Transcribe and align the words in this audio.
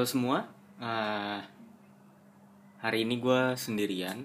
Halo 0.00 0.08
semua, 0.08 0.48
uh, 0.80 1.44
hari 2.80 3.04
ini 3.04 3.20
gue 3.20 3.52
sendirian. 3.52 4.24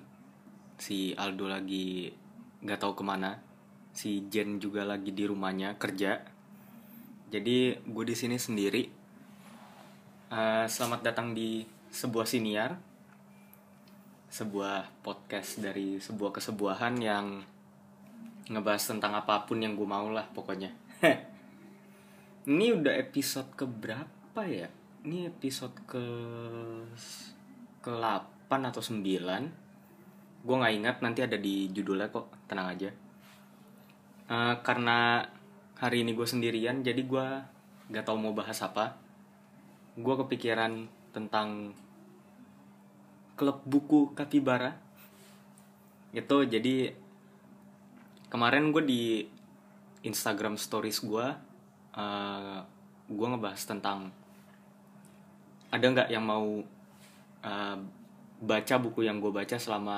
Si 0.79 1.11
Aldo 1.19 1.51
lagi 1.51 2.15
nggak 2.63 2.79
tahu 2.79 2.95
ke 2.95 3.03
mana. 3.03 3.43
Si 3.91 4.23
Jen 4.31 4.55
juga 4.63 4.87
lagi 4.87 5.11
di 5.11 5.27
rumahnya 5.27 5.75
kerja. 5.75 6.23
Jadi 7.27 7.75
gue 7.75 8.03
di 8.07 8.15
sini 8.15 8.39
sendiri. 8.39 8.87
Uh, 10.31 10.63
selamat 10.63 11.11
datang 11.11 11.35
di 11.35 11.67
sebuah 11.91 12.23
siniar, 12.23 12.79
sebuah 14.31 15.03
podcast 15.03 15.59
dari 15.59 15.99
sebuah 15.99 16.39
kesebuahan 16.39 16.95
yang 17.03 17.43
ngebahas 18.47 18.95
tentang 18.95 19.11
apa 19.11 19.43
pun 19.43 19.59
yang 19.59 19.75
gue 19.75 19.83
mau 19.83 20.07
lah 20.07 20.23
pokoknya. 20.31 20.71
ini 22.47 22.71
udah 22.71 22.95
episode 22.95 23.51
keberapa 23.59 24.39
ya? 24.47 24.71
Ini 25.05 25.29
episode 25.29 25.85
ke 25.85 26.01
ke 27.77 27.93
8 27.93 28.49
atau 28.49 28.81
9 28.81 29.05
Gue 30.41 30.55
nggak 30.57 30.75
ingat 30.81 30.97
nanti 31.05 31.21
ada 31.21 31.37
di 31.37 31.69
judulnya 31.69 32.09
kok. 32.09 32.33
Tenang 32.49 32.73
aja. 32.73 32.89
Uh, 34.25 34.57
Karena 34.65 35.21
hari 35.77 36.01
ini 36.01 36.17
gue 36.17 36.25
sendirian 36.25 36.81
Jadi 36.81 37.05
gue 37.05 37.21
gak 37.93 38.01
tau 38.01 38.17
mau 38.17 38.33
bahas 38.33 38.57
apa. 38.65 38.97
Gue 39.93 40.17
kepikiran 40.25 40.89
tentang 41.13 41.77
Klub 43.37 43.61
buku 43.61 44.09
Kapibara 44.17 44.73
Itu 46.17 46.49
jadi 46.49 46.97
Kemarin 48.33 48.73
gue 48.73 48.81
di 48.81 49.21
Instagram 50.01 50.57
stories 50.57 50.97
gue 51.05 51.27
uh, 51.93 52.59
Gue 53.05 53.27
ngebahas 53.29 53.61
tentang 53.69 54.24
ada 55.75 55.85
nggak 55.91 56.09
yang 56.09 56.23
mau 56.23 56.63
uh, 57.43 57.77
baca 58.39 58.75
buku 58.79 59.03
yang 59.03 59.19
gue 59.19 59.31
baca 59.35 59.59
selama 59.59 59.97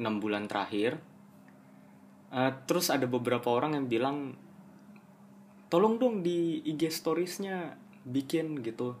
enam 0.00 0.16
bulan 0.16 0.48
terakhir? 0.48 0.96
Uh, 2.32 2.52
terus 2.64 2.88
ada 2.88 3.04
beberapa 3.04 3.52
orang 3.52 3.76
yang 3.76 3.86
bilang 3.86 4.16
tolong 5.68 6.00
dong 6.00 6.24
di 6.24 6.64
IG 6.64 6.88
storiesnya 6.88 7.76
bikin 8.08 8.64
gitu. 8.64 8.96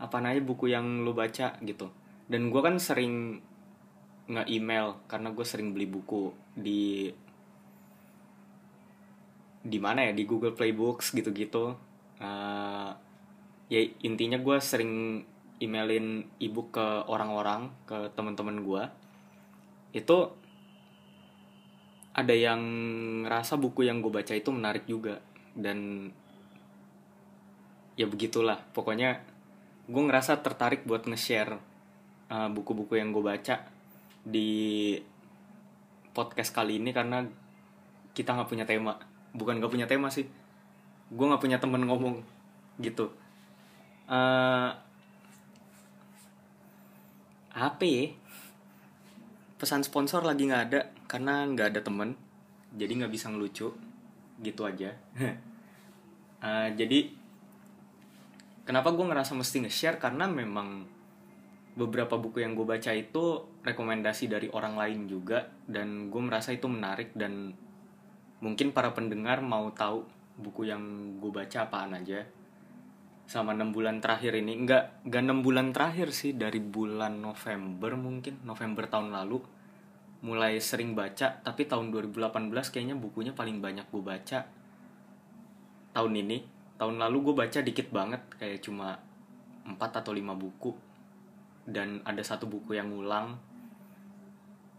Apa 0.00 0.24
namanya 0.24 0.48
buku 0.48 0.72
yang 0.72 1.04
lo 1.04 1.12
baca 1.12 1.60
gitu. 1.60 1.92
Dan 2.24 2.48
gue 2.48 2.60
kan 2.64 2.80
sering 2.80 3.44
nge-email 4.28 5.08
karena 5.08 5.32
gue 5.32 5.44
sering 5.44 5.72
beli 5.72 5.88
buku 5.88 6.32
di 6.56 7.12
di 9.60 9.78
mana 9.80 10.08
ya? 10.08 10.12
Di 10.16 10.24
Google 10.24 10.56
Play 10.56 10.72
Books 10.72 11.12
gitu-gitu. 11.12 11.76
Uh, 12.18 12.90
ya 13.68 13.84
intinya 14.00 14.40
gue 14.40 14.56
sering 14.60 15.24
emailin 15.60 16.24
ebook 16.40 16.80
ke 16.80 16.86
orang-orang 17.10 17.68
ke 17.84 18.08
teman-teman 18.16 18.64
gue 18.64 18.82
itu 19.92 20.18
ada 22.18 22.34
yang 22.34 22.60
ngerasa 23.22 23.60
buku 23.60 23.86
yang 23.86 24.02
gue 24.02 24.10
baca 24.10 24.34
itu 24.34 24.50
menarik 24.50 24.84
juga 24.90 25.22
dan 25.54 26.10
ya 27.94 28.06
begitulah. 28.06 28.58
Pokoknya 28.74 29.22
gue 29.86 30.02
ngerasa 30.02 30.42
tertarik 30.42 30.82
buat 30.82 31.06
nge-share 31.06 31.58
uh, 32.30 32.48
buku-buku 32.50 32.98
yang 32.98 33.14
gue 33.14 33.22
baca 33.22 33.66
di 34.22 34.94
podcast 36.10 36.50
kali 36.50 36.82
ini 36.82 36.90
karena 36.90 37.22
kita 38.14 38.34
nggak 38.34 38.50
punya 38.50 38.66
tema. 38.66 38.98
Bukan 39.34 39.62
nggak 39.62 39.70
punya 39.70 39.86
tema 39.86 40.10
sih. 40.10 40.26
Gue 41.10 41.26
nggak 41.26 41.42
punya 41.42 41.58
temen 41.62 41.86
ngomong 41.86 42.22
gitu 42.78 43.10
uh, 44.08 44.70
apa 47.54 47.84
ya? 47.84 48.10
Pesan 49.58 49.82
sponsor 49.84 50.22
lagi 50.24 50.48
nggak 50.48 50.64
ada 50.72 50.80
karena 51.06 51.44
nggak 51.46 51.68
ada 51.76 51.80
temen. 51.84 52.16
Jadi 52.74 52.92
nggak 52.98 53.12
bisa 53.12 53.28
ngelucu. 53.30 53.68
Gitu 54.40 54.62
aja. 54.64 54.90
Uh, 56.40 56.68
jadi 56.78 57.12
kenapa 58.64 58.90
gue 58.96 59.04
ngerasa 59.04 59.36
mesti 59.36 59.64
nge-share? 59.66 60.00
Karena 60.00 60.24
memang 60.30 60.98
beberapa 61.78 62.18
buku 62.18 62.42
yang 62.42 62.58
gue 62.58 62.66
baca 62.66 62.90
itu 62.90 63.46
rekomendasi 63.62 64.26
dari 64.26 64.50
orang 64.50 64.74
lain 64.74 65.06
juga 65.06 65.46
dan 65.70 66.10
gue 66.10 66.18
merasa 66.18 66.50
itu 66.50 66.66
menarik 66.66 67.14
dan 67.14 67.54
mungkin 68.42 68.74
para 68.74 68.90
pendengar 68.90 69.38
mau 69.38 69.70
tahu 69.70 70.02
buku 70.42 70.66
yang 70.66 70.82
gue 71.22 71.30
baca 71.30 71.70
apaan 71.70 71.94
aja 71.94 72.26
sama 73.28 73.52
enam 73.52 73.76
bulan 73.76 74.00
terakhir 74.00 74.32
ini. 74.40 74.56
Nggak 74.64 75.04
nggak 75.04 75.22
enam 75.22 75.44
bulan 75.44 75.76
terakhir 75.76 76.16
sih 76.16 76.32
dari 76.32 76.64
bulan 76.64 77.20
November 77.20 77.92
mungkin 78.00 78.40
November 78.48 78.88
tahun 78.88 79.12
lalu. 79.12 79.38
Mulai 80.24 80.56
sering 80.58 80.96
baca 80.96 81.44
tapi 81.44 81.68
tahun 81.68 81.92
2018 81.92 82.48
kayaknya 82.72 82.96
bukunya 82.96 83.36
paling 83.36 83.60
banyak 83.60 83.84
gue 83.92 84.02
baca. 84.02 84.48
Tahun 85.92 86.12
ini. 86.16 86.56
Tahun 86.80 86.96
lalu 86.96 87.16
gue 87.30 87.34
baca 87.36 87.58
dikit 87.60 87.92
banget 87.92 88.24
kayak 88.40 88.64
cuma 88.64 88.96
4 89.68 89.76
atau 89.76 90.10
5 90.16 90.24
buku. 90.32 90.72
Dan 91.68 92.00
ada 92.08 92.24
satu 92.24 92.48
buku 92.48 92.80
yang 92.80 92.88
ngulang 92.88 93.36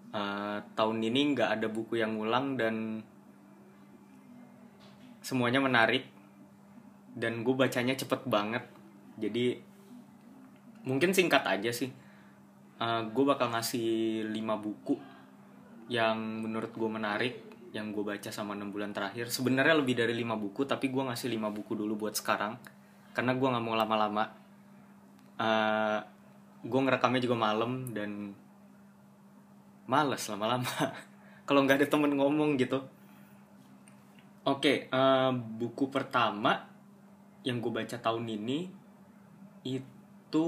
uh, 0.09 0.57
tahun 0.73 0.97
ini 1.05 1.37
nggak 1.37 1.49
ada 1.61 1.67
buku 1.69 2.01
yang 2.01 2.17
ngulang 2.17 2.57
dan 2.57 3.05
semuanya 5.21 5.61
menarik 5.61 6.18
dan 7.19 7.43
gue 7.43 7.51
bacanya 7.51 7.93
cepet 7.99 8.23
banget. 8.31 8.63
Jadi 9.19 9.59
mungkin 10.87 11.11
singkat 11.11 11.43
aja 11.43 11.69
sih. 11.75 11.91
Uh, 12.79 13.03
gue 13.11 13.23
bakal 13.27 13.51
ngasih 13.51 14.23
5 14.31 14.39
buku 14.63 14.95
yang 15.91 16.15
menurut 16.15 16.71
gue 16.71 16.87
menarik 16.87 17.35
yang 17.75 17.91
gue 17.91 18.01
baca 18.01 18.31
sama 18.31 18.55
6 18.55 18.71
bulan 18.71 18.95
terakhir. 18.95 19.27
Sebenarnya 19.27 19.75
lebih 19.75 19.99
dari 19.99 20.15
5 20.15 20.39
buku 20.39 20.63
tapi 20.63 20.87
gue 20.87 21.03
ngasih 21.03 21.27
5 21.35 21.51
buku 21.59 21.75
dulu 21.75 22.07
buat 22.07 22.15
sekarang. 22.15 22.55
Karena 23.11 23.35
gue 23.35 23.47
nggak 23.51 23.65
mau 23.67 23.75
lama-lama. 23.75 24.23
Uh, 25.35 25.99
gue 26.63 26.79
ngerekamnya 26.79 27.19
juga 27.19 27.35
malam 27.35 27.91
dan 27.91 28.31
males 29.91 30.23
lama-lama. 30.31 30.71
Kalau 31.47 31.67
nggak 31.67 31.83
ada 31.83 31.87
temen 31.91 32.15
ngomong 32.15 32.55
gitu. 32.55 32.79
Oke 34.47 34.87
okay, 34.87 34.95
uh, 34.95 35.35
buku 35.35 35.91
pertama 35.91 36.78
yang 37.47 37.63
gue 37.63 37.71
baca 37.71 37.95
tahun 37.95 38.25
ini 38.27 38.67
itu 39.63 40.45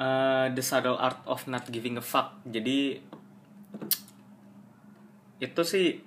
uh, 0.00 0.46
The 0.52 0.62
Subtle 0.64 1.00
Art 1.00 1.24
of 1.28 1.44
Not 1.48 1.68
Giving 1.68 2.00
a 2.00 2.04
Fuck. 2.04 2.44
Jadi 2.48 3.00
itu 5.40 5.62
sih 5.64 6.00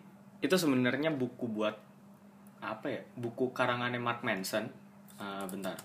itu 0.44 0.56
sebenarnya 0.60 1.10
buku 1.10 1.50
buat 1.50 1.78
apa 2.62 2.88
ya? 2.90 3.02
Buku 3.18 3.54
karangannya 3.54 3.98
Mark 4.02 4.22
Manson. 4.22 4.70
Uh, 5.18 5.46
bentar. 5.50 5.78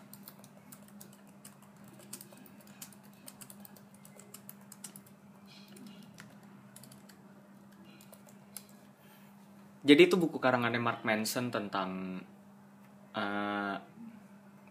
Jadi 9.88 10.04
itu 10.04 10.20
buku 10.20 10.36
karangannya 10.36 10.76
Mark 10.76 11.00
Manson 11.00 11.48
tentang 11.48 12.20
uh, 13.18 13.74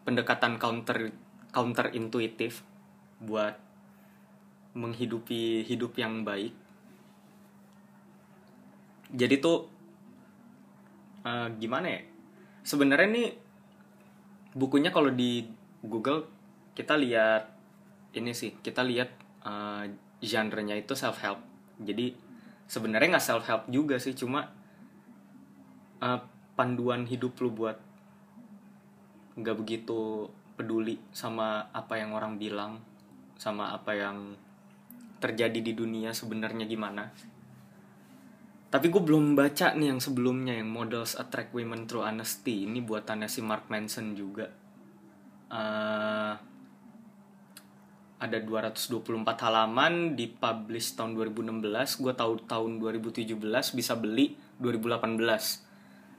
pendekatan 0.08 0.56
counter 0.56 1.12
counter 1.52 1.92
intuitif 1.92 2.64
buat 3.20 3.60
menghidupi 4.72 5.68
hidup 5.68 6.00
yang 6.00 6.24
baik. 6.24 6.56
Jadi 9.12 9.36
tuh 9.44 9.68
uh, 11.28 11.52
gimana 11.60 11.88
ya? 11.92 12.02
Sebenarnya 12.64 13.10
nih 13.12 13.30
bukunya 14.56 14.96
kalau 14.96 15.12
di 15.12 15.44
Google 15.84 16.28
kita 16.74 16.98
lihat 16.98 17.54
ini 18.18 18.34
sih 18.34 18.58
kita 18.62 18.82
lihat 18.82 19.10
uh, 19.46 19.86
genrenya 20.22 20.74
itu 20.78 20.98
self 20.98 21.22
help 21.22 21.42
jadi 21.78 22.14
sebenarnya 22.66 23.18
nggak 23.18 23.26
self 23.26 23.46
help 23.46 23.64
juga 23.70 24.02
sih 24.02 24.18
cuma 24.18 24.50
uh, 26.02 26.20
panduan 26.58 27.06
hidup 27.06 27.38
lu 27.42 27.54
buat 27.54 27.78
nggak 29.38 29.56
begitu 29.58 30.28
peduli 30.58 30.98
sama 31.14 31.70
apa 31.70 32.02
yang 32.02 32.18
orang 32.18 32.42
bilang 32.42 32.82
sama 33.38 33.70
apa 33.70 33.94
yang 33.94 34.34
terjadi 35.22 35.62
di 35.62 35.74
dunia 35.78 36.14
sebenarnya 36.14 36.66
gimana. 36.66 37.14
Tapi 38.68 38.92
gue 38.92 39.00
belum 39.00 39.38
baca 39.38 39.78
nih 39.78 39.96
yang 39.96 40.02
sebelumnya 40.04 40.58
yang 40.58 40.68
Models 40.68 41.16
Attract 41.16 41.56
Women 41.56 41.88
Through 41.88 42.04
Honesty. 42.04 42.68
Ini 42.68 42.84
buatannya 42.84 43.30
si 43.32 43.40
Mark 43.40 43.72
Manson 43.72 44.12
juga. 44.12 44.52
Uh, 45.48 46.36
ada 48.18 48.38
224 48.42 49.24
halaman 49.46 50.18
dipublish 50.18 50.98
tahun 50.98 51.14
2016 51.14 52.02
gue 52.02 52.14
tahu 52.18 52.34
tahun 52.50 52.82
2017 52.82 53.38
bisa 53.78 53.94
beli 53.94 54.34
2018 54.58 55.22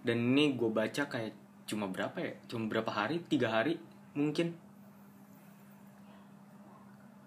dan 0.06 0.16
ini 0.16 0.54
gue 0.54 0.70
baca 0.70 1.10
kayak 1.10 1.34
cuma 1.68 1.84
berapa 1.84 2.16
ya? 2.16 2.32
Cuma 2.48 2.64
berapa 2.66 2.88
hari? 2.88 3.20
Tiga 3.28 3.52
hari 3.52 3.76
mungkin. 4.16 4.56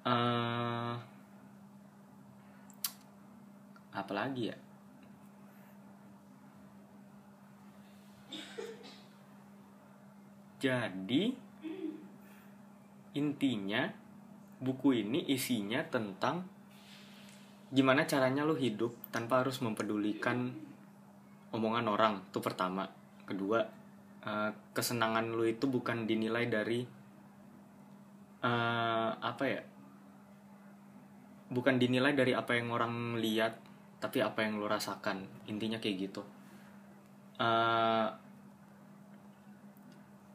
Uh, 0.02 0.98
apa 3.94 4.12
ya? 4.34 4.58
Jadi 10.62 11.34
intinya 13.18 13.90
buku 14.62 15.02
ini 15.06 15.26
isinya 15.30 15.82
tentang 15.86 16.46
gimana 17.74 18.06
caranya 18.06 18.46
lo 18.46 18.54
hidup 18.54 18.94
tanpa 19.10 19.42
harus 19.42 19.58
mempedulikan 19.62 20.54
omongan 21.50 21.86
orang. 21.90 22.14
Itu 22.30 22.46
pertama. 22.46 22.86
Kedua 23.26 23.81
uh, 24.26 24.52
kesenangan 24.74 25.34
lo 25.34 25.46
itu 25.46 25.66
bukan 25.70 26.06
dinilai 26.06 26.48
dari 26.50 26.86
uh, 28.46 29.12
apa 29.18 29.44
ya? 29.46 29.62
Bukan 31.52 31.76
dinilai 31.78 32.16
dari 32.16 32.32
apa 32.32 32.56
yang 32.56 32.72
orang 32.72 33.20
lihat 33.20 33.60
tapi 34.02 34.24
apa 34.24 34.42
yang 34.42 34.58
lo 34.58 34.66
rasakan. 34.66 35.26
Intinya 35.50 35.78
kayak 35.78 35.98
gitu. 36.10 36.24
Uh, 37.42 38.08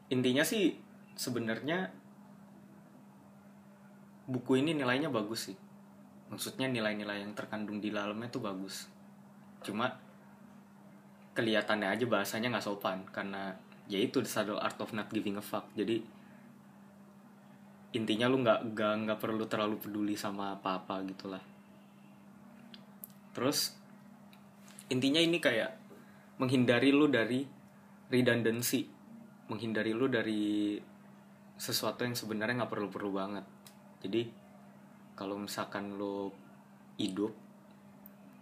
intinya 0.07 0.43
sih 0.43 0.75
sebenarnya 1.15 1.91
buku 4.27 4.59
ini 4.59 4.75
nilainya 4.75 5.11
bagus 5.11 5.51
sih. 5.51 5.57
Maksudnya 6.27 6.67
nilai-nilai 6.67 7.23
yang 7.23 7.31
terkandung 7.31 7.79
di 7.79 7.91
dalamnya 7.91 8.27
tuh 8.27 8.43
bagus. 8.43 8.91
Cuma 9.63 9.87
kelihatannya 11.35 11.87
aja 11.87 12.05
bahasanya 12.09 12.51
nggak 12.51 12.65
sopan 12.65 13.05
karena 13.13 13.55
ya 13.87 13.99
itu 13.99 14.19
the 14.19 14.29
subtle 14.29 14.59
art 14.59 14.79
of 14.83 14.91
not 14.91 15.07
giving 15.11 15.39
a 15.39 15.43
fuck. 15.43 15.67
Jadi 15.75 16.03
intinya 17.95 18.27
lu 18.27 18.43
nggak 18.43 18.75
nggak 18.75 18.93
nggak 19.07 19.19
perlu 19.19 19.43
terlalu 19.47 19.79
peduli 19.79 20.15
sama 20.19 20.55
apa 20.59 20.83
apa 20.83 21.01
gitulah. 21.07 21.43
Terus 23.31 23.73
intinya 24.91 25.23
ini 25.23 25.39
kayak 25.39 25.71
menghindari 26.37 26.91
lu 26.91 27.07
dari 27.07 27.47
redundancy. 28.11 28.87
Menghindari 29.47 29.95
lu 29.95 30.11
dari 30.11 30.75
sesuatu 31.55 32.03
yang 32.03 32.13
sebenarnya 32.13 32.63
nggak 32.63 32.71
perlu 32.71 32.91
perlu 32.91 33.11
banget. 33.15 33.45
Jadi 34.03 34.27
kalau 35.17 35.39
misalkan 35.39 35.97
lo 35.97 36.29
hidup 36.99 37.33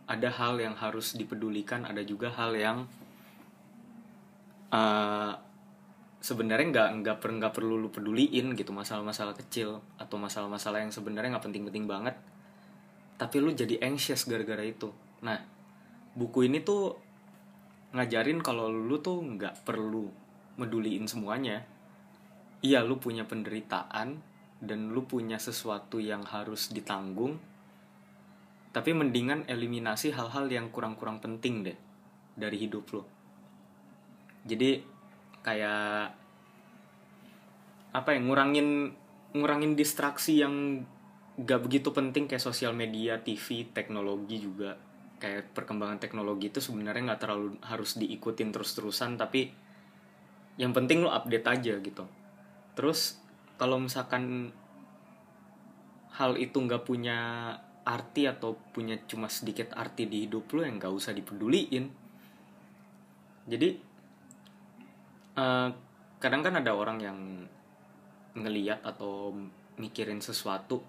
ada 0.06 0.30
hal 0.30 0.60
yang 0.62 0.76
harus 0.78 1.18
dipedulikan 1.18 1.88
ada 1.88 2.04
juga 2.06 2.30
hal 2.30 2.54
yang 2.54 2.86
uh, 4.76 5.32
sebenarnya 6.20 6.68
nggak 6.76 6.90
nggak 7.00 7.18
per 7.24 7.32
perlu 7.56 7.80
lu 7.80 7.88
peduliin 7.88 8.52
gitu 8.60 8.76
masalah-masalah 8.76 9.32
kecil 9.40 9.80
atau 9.96 10.20
masalah-masalah 10.20 10.84
yang 10.84 10.92
sebenarnya 10.92 11.40
nggak 11.40 11.46
penting-penting 11.48 11.88
banget. 11.88 12.16
Tapi 13.16 13.40
lu 13.40 13.56
jadi 13.56 13.80
anxious 13.80 14.28
gara-gara 14.28 14.62
itu. 14.68 14.92
Nah 15.24 15.40
buku 16.20 16.52
ini 16.52 16.60
tuh 16.60 17.00
ngajarin 17.96 18.44
kalau 18.44 18.68
lu 18.68 19.00
tuh 19.00 19.24
nggak 19.24 19.64
perlu 19.64 20.12
meduliin 20.60 21.08
semuanya. 21.08 21.64
Iya 22.60 22.84
lu 22.84 23.00
punya 23.00 23.24
penderitaan 23.24 24.20
dan 24.60 24.80
lu 24.92 25.06
punya 25.06 25.38
sesuatu 25.38 26.02
yang 26.02 26.26
harus 26.26 26.74
ditanggung 26.74 27.38
tapi 28.76 28.92
mendingan 28.92 29.48
eliminasi 29.48 30.12
hal-hal 30.12 30.52
yang 30.52 30.68
kurang-kurang 30.68 31.24
penting 31.24 31.64
deh 31.64 31.80
dari 32.36 32.60
hidup 32.60 32.84
lu 32.92 33.15
jadi 34.46 34.86
kayak 35.42 36.14
apa 37.96 38.10
ya 38.14 38.20
ngurangin 38.22 38.94
ngurangin 39.34 39.74
distraksi 39.74 40.40
yang 40.40 40.86
gak 41.36 41.68
begitu 41.68 41.92
penting 41.92 42.32
kayak 42.32 42.40
sosial 42.40 42.72
media, 42.72 43.20
TV, 43.20 43.68
teknologi 43.76 44.40
juga. 44.40 44.80
Kayak 45.20 45.52
perkembangan 45.52 46.00
teknologi 46.00 46.48
itu 46.48 46.64
sebenarnya 46.64 47.12
nggak 47.12 47.22
terlalu 47.24 47.60
harus 47.64 48.00
diikutin 48.00 48.52
terus-terusan 48.56 49.20
tapi 49.20 49.52
yang 50.56 50.72
penting 50.72 51.04
lo 51.04 51.12
update 51.12 51.48
aja 51.48 51.74
gitu. 51.84 52.06
Terus 52.76 53.20
kalau 53.60 53.80
misalkan 53.80 54.52
hal 56.16 56.40
itu 56.40 56.56
nggak 56.56 56.84
punya 56.88 57.20
arti 57.84 58.28
atau 58.28 58.56
punya 58.72 58.96
cuma 59.08 59.28
sedikit 59.28 59.76
arti 59.76 60.08
di 60.08 60.28
hidup 60.28 60.48
lo 60.56 60.64
yang 60.64 60.80
nggak 60.80 60.94
usah 60.96 61.12
dipeduliin. 61.12 61.86
Jadi 63.46 63.95
uh, 65.36 65.70
kadang 66.20 66.42
kan 66.42 66.56
ada 66.60 66.72
orang 66.74 66.98
yang 67.00 67.20
ngeliat 68.36 68.84
atau 68.84 69.32
mikirin 69.80 70.20
sesuatu 70.20 70.84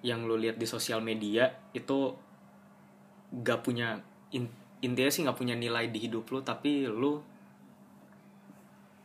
yang 0.00 0.24
lo 0.24 0.36
lihat 0.36 0.56
di 0.56 0.64
sosial 0.64 1.04
media 1.04 1.48
itu 1.76 2.16
gak 3.30 3.60
punya 3.60 4.00
intinya 4.80 5.12
sih 5.12 5.28
nggak 5.28 5.36
punya 5.36 5.52
nilai 5.52 5.92
di 5.92 6.08
hidup 6.08 6.32
lo 6.32 6.40
tapi 6.40 6.88
lo 6.88 7.20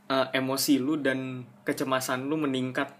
uh, 0.09 0.27
emosi 0.31 0.79
lu 0.79 0.95
dan 0.99 1.43
kecemasan 1.65 2.29
lu 2.29 2.39
meningkat 2.39 2.93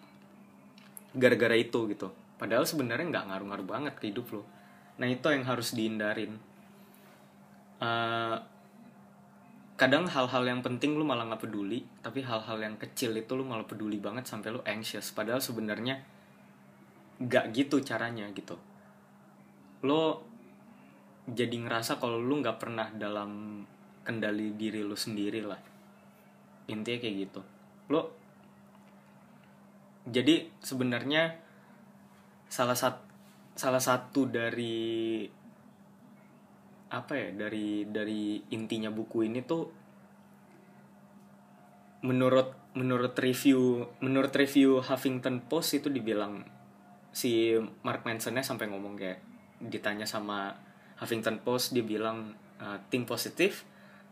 gara-gara 1.15 1.55
itu 1.55 1.87
gitu. 1.89 2.11
Padahal 2.35 2.67
sebenarnya 2.67 3.07
nggak 3.07 3.25
ngaruh-ngaruh 3.31 3.67
banget 3.67 3.93
ke 3.95 4.11
hidup 4.11 4.27
lu. 4.35 4.43
Nah 4.99 5.07
itu 5.07 5.27
yang 5.31 5.47
harus 5.47 5.71
dihindarin. 5.71 6.35
Uh, 7.79 8.39
kadang 9.75 10.07
hal-hal 10.07 10.43
yang 10.47 10.63
penting 10.63 10.95
lu 10.95 11.03
malah 11.03 11.27
nggak 11.27 11.43
peduli 11.47 11.83
tapi 11.99 12.23
hal-hal 12.23 12.55
yang 12.63 12.79
kecil 12.79 13.11
itu 13.11 13.35
lu 13.35 13.43
malah 13.43 13.67
peduli 13.67 13.99
banget 13.99 14.23
sampai 14.23 14.55
lu 14.55 14.63
anxious. 14.63 15.11
Padahal 15.11 15.43
sebenarnya 15.43 15.99
nggak 17.19 17.45
gitu 17.51 17.83
caranya 17.83 18.27
gitu. 18.31 18.55
Lo 19.83 20.23
jadi 21.27 21.55
ngerasa 21.59 21.99
kalau 21.99 22.23
lu 22.23 22.39
nggak 22.39 22.59
pernah 22.59 22.87
dalam 22.95 23.63
kendali 24.07 24.55
diri 24.55 24.79
lu 24.79 24.95
sendiri 24.95 25.43
lah. 25.43 25.59
Intinya 26.71 26.99
kayak 27.03 27.15
gitu. 27.27 27.41
Lo 27.91 28.01
jadi 30.07 30.47
sebenarnya 30.63 31.35
salah 32.47 32.77
satu 32.77 33.03
salah 33.55 33.79
satu 33.79 34.27
dari 34.27 35.23
apa 36.89 37.13
ya 37.17 37.29
dari 37.33 37.89
dari 37.89 38.39
intinya 38.53 38.93
buku 38.93 39.25
ini 39.25 39.41
tuh 39.41 39.63
menurut 42.05 42.77
menurut 42.77 43.17
review 43.17 43.89
menurut 44.05 44.31
review 44.35 44.83
Huffington 44.83 45.41
Post 45.49 45.81
itu 45.81 45.89
dibilang 45.89 46.45
si 47.09 47.57
Mark 47.81 48.05
Mansonnya 48.05 48.45
sampai 48.45 48.69
ngomong 48.69 48.93
kayak 48.99 49.19
ditanya 49.57 50.05
sama 50.05 50.53
Huffington 51.01 51.41
Post 51.41 51.73
dia 51.73 51.81
bilang 51.81 52.37
uh, 52.61 52.77
think 52.91 53.09
positive 53.09 53.65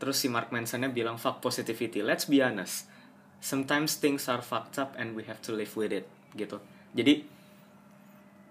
Terus 0.04 0.20
si 0.20 0.28
Mark 0.28 0.52
Mansonnya 0.52 0.92
bilang 0.92 1.16
fuck 1.16 1.40
positivity. 1.40 2.04
Let's 2.04 2.28
be 2.28 2.44
honest. 2.44 2.92
Sometimes 3.40 3.96
things 3.96 4.28
are 4.28 4.44
fucked 4.44 4.76
up 4.76 5.00
and 5.00 5.16
we 5.16 5.24
have 5.32 5.40
to 5.48 5.56
live 5.56 5.72
with 5.80 5.96
it 5.96 6.04
gitu. 6.36 6.60
Jadi 6.92 7.24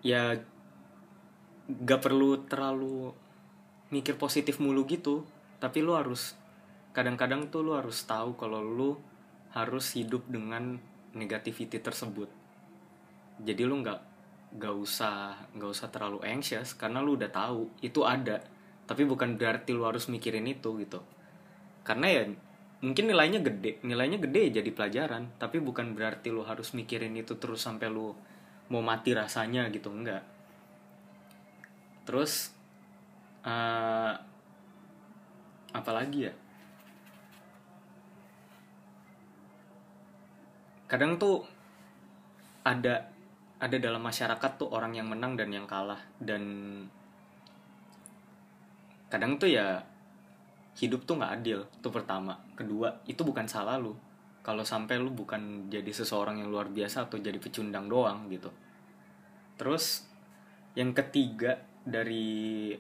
ya 0.01 0.33
gak 1.69 2.01
perlu 2.01 2.49
terlalu 2.49 3.13
mikir 3.93 4.17
positif 4.17 4.59
mulu 4.59 4.89
gitu. 4.89 5.23
Tapi 5.61 5.85
lu 5.85 5.95
harus 5.95 6.35
kadang-kadang 6.97 7.53
tuh 7.53 7.63
lu 7.63 7.79
harus 7.79 8.03
tahu 8.03 8.35
kalau 8.35 8.65
lu 8.65 8.99
harus 9.53 9.95
hidup 9.95 10.27
dengan 10.27 10.81
negativity 11.15 11.79
tersebut. 11.79 12.27
Jadi 13.39 13.63
lu 13.63 13.79
nggak 13.85 14.01
nggak 14.53 14.75
usah 14.77 15.49
nggak 15.57 15.71
usah 15.73 15.89
terlalu 15.89 16.21
anxious 16.29 16.77
karena 16.77 17.01
lu 17.01 17.17
udah 17.17 17.33
tahu 17.33 17.73
itu 17.81 18.05
ada 18.05 18.45
tapi 18.85 19.09
bukan 19.09 19.41
berarti 19.41 19.73
lu 19.73 19.89
harus 19.89 20.13
mikirin 20.13 20.45
itu 20.45 20.77
gitu 20.77 21.01
karena 21.81 22.07
ya 22.13 22.23
mungkin 22.85 23.09
nilainya 23.09 23.41
gede 23.41 23.81
nilainya 23.81 24.21
gede 24.21 24.61
jadi 24.61 24.71
pelajaran 24.75 25.33
tapi 25.41 25.63
bukan 25.63 25.97
berarti 25.97 26.29
lo 26.29 26.45
harus 26.45 26.77
mikirin 26.77 27.17
itu 27.17 27.41
terus 27.41 27.65
sampai 27.65 27.89
lo 27.89 28.19
mau 28.69 28.85
mati 28.85 29.17
rasanya 29.17 29.73
gitu 29.73 29.89
enggak 29.89 30.21
terus 32.05 32.53
uh, 33.47 34.13
apalagi 35.75 36.31
ya? 36.31 36.35
Kadang 40.87 41.17
tuh 41.17 41.41
ada 42.63 43.09
ada 43.63 43.77
dalam 43.79 44.03
masyarakat 44.03 44.51
tuh 44.59 44.69
orang 44.75 44.99
yang 44.99 45.07
menang 45.07 45.39
dan 45.39 45.49
yang 45.55 45.67
kalah. 45.71 46.03
Dan 46.19 46.43
kadang 49.09 49.39
tuh 49.39 49.49
ya 49.53 49.81
hidup 50.73 51.05
tuh 51.05 51.21
nggak 51.21 51.33
adil 51.43 51.65
itu 51.65 51.89
pertama. 51.89 52.35
Kedua 52.59 53.03
itu 53.07 53.23
bukan 53.23 53.47
salah 53.47 53.79
lu. 53.79 53.95
Kalau 54.43 54.67
sampai 54.67 54.99
lu 54.99 55.15
bukan 55.15 55.71
jadi 55.71 55.87
seseorang 55.95 56.43
yang 56.43 56.51
luar 56.51 56.67
biasa 56.67 57.07
atau 57.07 57.23
jadi 57.23 57.39
pecundang 57.39 57.87
doang 57.87 58.27
gitu. 58.27 58.51
Terus 59.55 60.03
yang 60.75 60.91
ketiga 60.91 61.63
dari 61.87 62.75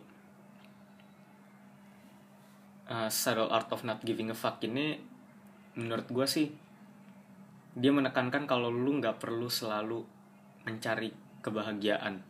uh, 2.92 3.08
subtle 3.08 3.48
art 3.48 3.72
of 3.72 3.80
not 3.88 4.04
giving 4.04 4.28
a 4.28 4.36
fuck 4.36 4.60
ini 4.60 5.00
menurut 5.72 6.04
gue 6.12 6.26
sih 6.28 6.52
dia 7.72 7.88
menekankan 7.88 8.44
kalau 8.44 8.68
lu 8.68 9.00
nggak 9.00 9.16
perlu 9.16 9.48
selalu 9.48 10.04
mencari 10.68 11.08
kebahagiaan. 11.40 12.20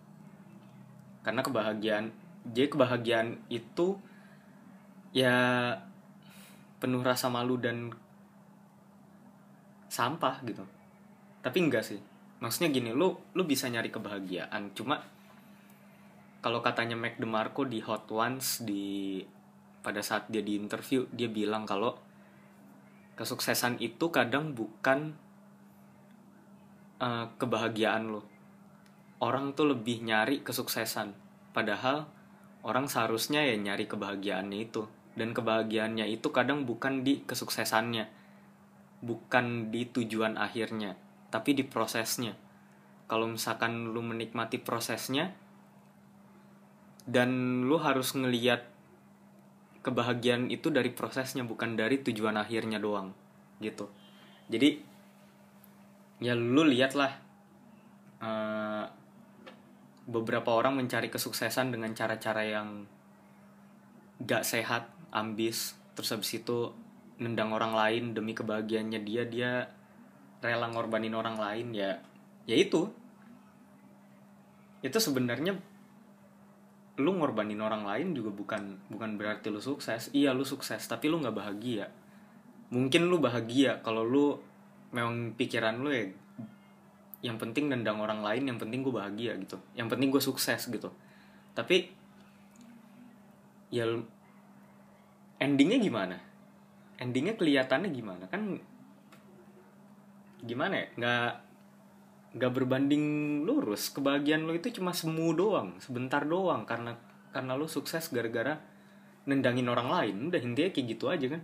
Karena 1.27 1.43
kebahagiaan 1.43 2.15
jadi 2.47 2.71
kebahagiaan 2.71 3.39
itu 3.51 3.99
ya 5.15 5.35
penuh 6.79 7.03
rasa 7.03 7.27
malu 7.27 7.59
dan 7.59 7.91
sampah 9.91 10.43
gitu. 10.47 10.63
Tapi 11.43 11.59
enggak 11.59 11.83
sih. 11.83 11.99
Maksudnya 12.39 12.71
gini 12.71 12.95
lu 12.95 13.19
lu 13.35 13.43
bisa 13.43 13.67
nyari 13.67 13.91
kebahagiaan 13.91 14.75
cuma 14.79 15.03
kalau 16.43 16.59
katanya 16.59 16.99
Mac 16.99 17.23
DeMarco 17.23 17.63
di 17.63 17.79
Hot 17.87 18.11
Ones 18.11 18.67
di 18.67 19.23
pada 19.83 20.01
saat 20.01 20.31
dia 20.31 20.41
di 20.41 20.55
interview 20.57 21.05
dia 21.11 21.27
bilang 21.27 21.67
kalau 21.67 21.99
kesuksesan 23.19 23.83
itu 23.83 24.09
kadang 24.09 24.57
bukan 24.57 25.19
uh, 27.03 27.27
kebahagiaan 27.37 28.15
lo. 28.15 28.25
Orang 29.23 29.55
tuh 29.55 29.75
lebih 29.75 30.03
nyari 30.03 30.43
kesuksesan 30.43 31.15
padahal 31.55 32.09
orang 32.67 32.91
seharusnya 32.91 33.45
ya 33.45 33.59
nyari 33.59 33.87
kebahagiaannya 33.87 34.59
itu. 34.59 34.87
Dan 35.13 35.37
kebahagiaannya 35.37 36.09
itu 36.09 36.33
kadang 36.33 36.65
bukan 36.65 37.05
di 37.05 37.21
kesuksesannya 37.29 38.23
bukan 39.03 39.75
di 39.75 39.85
tujuan 39.91 40.39
akhirnya 40.39 40.97
tapi 41.29 41.53
di 41.53 41.67
prosesnya. 41.67 42.39
Kalau 43.11 43.29
misalkan 43.29 43.93
lu 43.93 44.01
menikmati 44.01 44.57
prosesnya 44.57 45.37
dan 47.05 47.61
lu 47.67 47.77
harus 47.77 48.17
ngeliat 48.17 48.72
kebahagiaan 49.83 50.49
itu 50.49 50.71
dari 50.71 50.95
prosesnya 50.95 51.43
bukan 51.43 51.75
dari 51.75 51.99
tujuan 52.01 52.39
akhirnya 52.39 52.79
doang 52.79 53.11
gitu. 53.59 53.91
Jadi 54.47 54.79
ya 56.23 56.39
lu 56.39 56.63
lihatlah 56.63 57.13
uh, 58.23 58.87
beberapa 60.07 60.55
orang 60.55 60.79
mencari 60.79 61.11
kesuksesan 61.11 61.75
dengan 61.75 61.91
cara-cara 61.95 62.43
yang 62.47 62.87
gak 64.23 64.47
sehat, 64.47 64.87
ambis, 65.11 65.75
terus 65.99 66.15
habis 66.15 66.31
itu 66.39 66.71
nendang 67.19 67.51
orang 67.55 67.75
lain 67.75 68.05
demi 68.15 68.35
kebahagiaannya 68.35 69.01
dia 69.03 69.23
dia 69.27 69.53
rela 70.43 70.71
ngorbanin 70.71 71.15
orang 71.15 71.39
lain 71.39 71.75
ya 71.75 71.99
ya 72.47 72.55
itu. 72.55 72.91
Itu 74.83 74.99
sebenarnya 74.99 75.59
lu 77.01 77.17
ngorbanin 77.17 77.57
orang 77.65 77.89
lain 77.89 78.13
juga 78.13 78.29
bukan 78.29 78.77
bukan 78.93 79.17
berarti 79.17 79.49
lu 79.49 79.63
sukses. 79.63 80.13
Iya 80.13 80.37
lu 80.37 80.45
sukses 80.45 80.85
tapi 80.85 81.09
lu 81.09 81.23
nggak 81.23 81.37
bahagia. 81.37 81.89
Mungkin 82.73 83.09
lu 83.09 83.21
bahagia 83.21 83.81
kalau 83.81 84.05
lu 84.05 84.37
memang 84.93 85.33
pikiran 85.37 85.81
lu 85.81 85.89
ya 85.89 86.05
yang 87.23 87.39
penting 87.39 87.71
nendang 87.71 88.03
orang 88.03 88.21
lain 88.21 88.51
yang 88.51 88.59
penting 88.59 88.83
gue 88.83 88.93
bahagia 88.93 89.39
gitu. 89.39 89.57
Yang 89.79 89.89
penting 89.97 90.09
gue 90.11 90.23
sukses 90.23 90.61
gitu. 90.69 90.91
Tapi 91.55 91.89
ya 93.73 93.89
endingnya 95.41 95.79
gimana? 95.81 96.17
Endingnya 97.01 97.39
kelihatannya 97.39 97.89
gimana? 97.95 98.25
Kan 98.29 98.61
gimana 100.45 100.75
ya? 100.77 100.87
Nggak 100.99 101.33
nggak 102.33 102.53
berbanding 102.53 103.05
lurus. 103.45 103.93
Kebahagiaan 103.93 104.49
lo 104.49 104.57
itu 104.57 104.73
cuma 104.73 104.97
semu 104.97 105.37
doang 105.37 105.77
sebentar 105.81 106.25
doang 106.25 106.65
karena 106.65 106.97
karena 107.33 107.53
lo 107.57 107.69
sukses 107.69 108.09
gara-gara 108.09 108.57
nendangin 109.29 109.69
orang 109.69 109.89
lain. 109.89 110.17
Udah 110.33 110.41
intinya 110.41 110.71
kayak 110.73 110.87
gitu 110.97 111.05
aja 111.13 111.27
kan. 111.29 111.43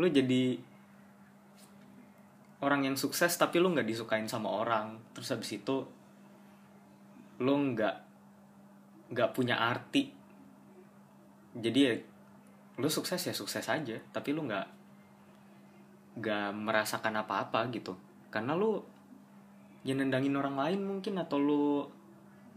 Lo 0.00 0.08
jadi 0.08 0.56
orang 2.60 2.92
yang 2.92 2.96
sukses 2.96 3.32
tapi 3.36 3.60
lu 3.60 3.72
nggak 3.72 3.88
disukain 3.88 4.28
sama 4.28 4.48
orang. 4.48 5.00
Terus 5.12 5.28
habis 5.32 5.50
itu 5.52 5.84
lu 7.40 7.54
nggak 7.76 7.96
nggak 9.12 9.30
punya 9.36 9.60
arti. 9.60 10.12
Jadi 11.56 11.78
ya 11.80 11.92
lu 12.80 12.88
sukses 12.88 13.20
ya 13.20 13.36
sukses 13.36 13.68
aja 13.68 14.00
tapi 14.16 14.32
lu 14.32 14.48
nggak 14.48 14.66
nggak 16.16 16.48
merasakan 16.56 17.20
apa-apa 17.20 17.68
gitu. 17.68 17.92
Karena 18.32 18.56
lu 18.56 18.80
ya 19.80 19.96
nendangin 19.96 20.36
orang 20.36 20.56
lain 20.56 20.80
mungkin 20.84 21.16
atau 21.16 21.40
lu 21.40 21.88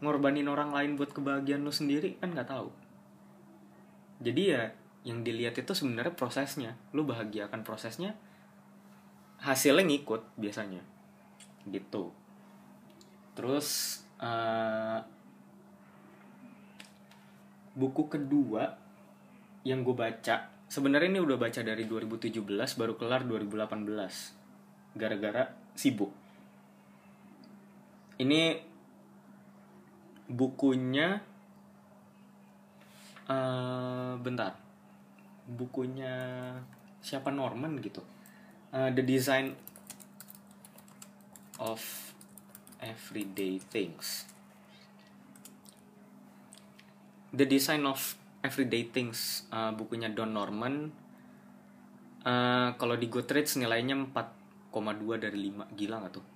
ngorbanin 0.03 0.48
orang 0.51 0.75
lain 0.75 1.00
buat 1.00 1.15
kebahagiaan 1.15 1.63
lu 1.63 1.72
sendiri 1.72 2.20
kan 2.20 2.36
nggak 2.36 2.51
tahu. 2.51 2.70
Jadi 4.24 4.42
ya 4.51 4.72
yang 5.03 5.24
dilihat 5.24 5.56
itu 5.60 5.72
sebenarnya 5.72 6.15
prosesnya. 6.15 6.75
Lu 6.92 7.08
bahagiakan 7.08 7.63
prosesnya 7.63 8.15
hasilnya 9.39 9.84
ngikut 9.88 10.36
biasanya. 10.39 10.84
Gitu. 11.68 12.12
Terus 13.36 13.68
uh, 14.20 15.00
buku 17.74 18.06
kedua 18.12 18.77
yang 19.63 19.82
gue 19.82 19.96
baca 19.96 20.51
sebenarnya 20.68 21.10
ini 21.18 21.22
udah 21.24 21.38
baca 21.39 21.62
dari 21.63 21.88
2017 21.88 22.44
baru 22.77 22.94
kelar 23.00 23.24
2018 23.25 25.00
gara-gara 25.00 25.44
sibuk 25.74 26.23
ini 28.22 28.62
bukunya 30.29 31.22
uh, 33.29 34.13
bentar. 34.22 34.58
Bukunya 35.50 36.15
siapa 37.01 37.34
Norman 37.34 37.82
gitu. 37.82 38.01
Uh, 38.74 38.89
the 38.93 39.01
design 39.05 39.53
of 41.62 41.82
everyday 42.82 43.58
things. 43.58 44.25
The 47.34 47.50
design 47.50 47.89
of 47.89 48.17
everyday 48.46 48.86
things 48.89 49.50
uh, 49.50 49.74
bukunya 49.74 50.13
Don 50.13 50.38
Norman. 50.38 50.93
Uh, 52.24 52.72
kalau 52.79 52.96
di 52.96 53.12
Goodreads 53.12 53.60
nilainya 53.60 54.00
4,2 54.00 54.72
dari 55.20 55.51
5 55.51 55.75
gila 55.75 56.08
gak 56.08 56.13
tuh 56.15 56.32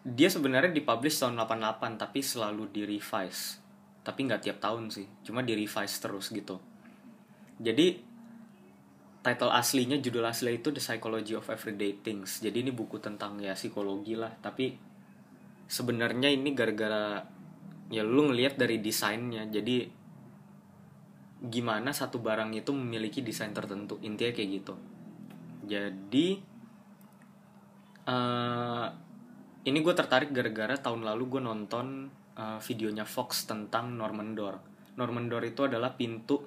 dia 0.00 0.32
sebenarnya 0.32 0.72
dipublish 0.72 1.20
tahun 1.20 1.36
88 1.44 2.00
tapi 2.00 2.24
selalu 2.24 2.72
di 2.72 2.82
revise 2.88 3.60
tapi 4.00 4.24
nggak 4.24 4.42
tiap 4.48 4.58
tahun 4.64 4.88
sih 4.88 5.06
cuma 5.28 5.44
di 5.44 5.52
revise 5.52 6.00
terus 6.00 6.32
gitu. 6.32 6.56
Jadi 7.60 8.00
title 9.20 9.52
aslinya 9.52 10.00
judul 10.00 10.24
asli 10.24 10.56
itu 10.56 10.72
The 10.72 10.80
Psychology 10.80 11.36
of 11.36 11.44
Everyday 11.52 12.00
Things. 12.00 12.40
Jadi 12.40 12.64
ini 12.64 12.72
buku 12.72 12.96
tentang 12.96 13.36
ya 13.36 13.52
psikologi 13.52 14.16
lah. 14.16 14.32
Tapi 14.40 14.72
sebenarnya 15.68 16.32
ini 16.32 16.56
gara-gara 16.56 17.20
ya 17.92 18.00
lu 18.00 18.32
ngelihat 18.32 18.56
dari 18.56 18.80
desainnya. 18.80 19.44
Jadi 19.44 19.84
gimana 21.40 21.92
satu 21.92 22.24
barang 22.24 22.56
itu 22.56 22.72
memiliki 22.72 23.20
desain 23.20 23.52
tertentu. 23.52 24.00
Intinya 24.00 24.32
kayak 24.32 24.50
gitu. 24.56 24.74
Jadi 25.68 26.40
uh, 28.08 28.88
ini 29.66 29.78
gue 29.84 29.94
tertarik 29.96 30.32
gara-gara 30.32 30.76
tahun 30.78 31.04
lalu 31.04 31.36
gue 31.36 31.42
nonton 31.42 32.08
uh, 32.36 32.58
videonya 32.64 33.04
Fox 33.04 33.44
tentang 33.44 33.92
Norman 33.96 34.32
Door 34.32 34.70
Norman 35.00 35.32
Door 35.32 35.44
itu 35.48 35.64
adalah 35.64 35.96
pintu 35.96 36.44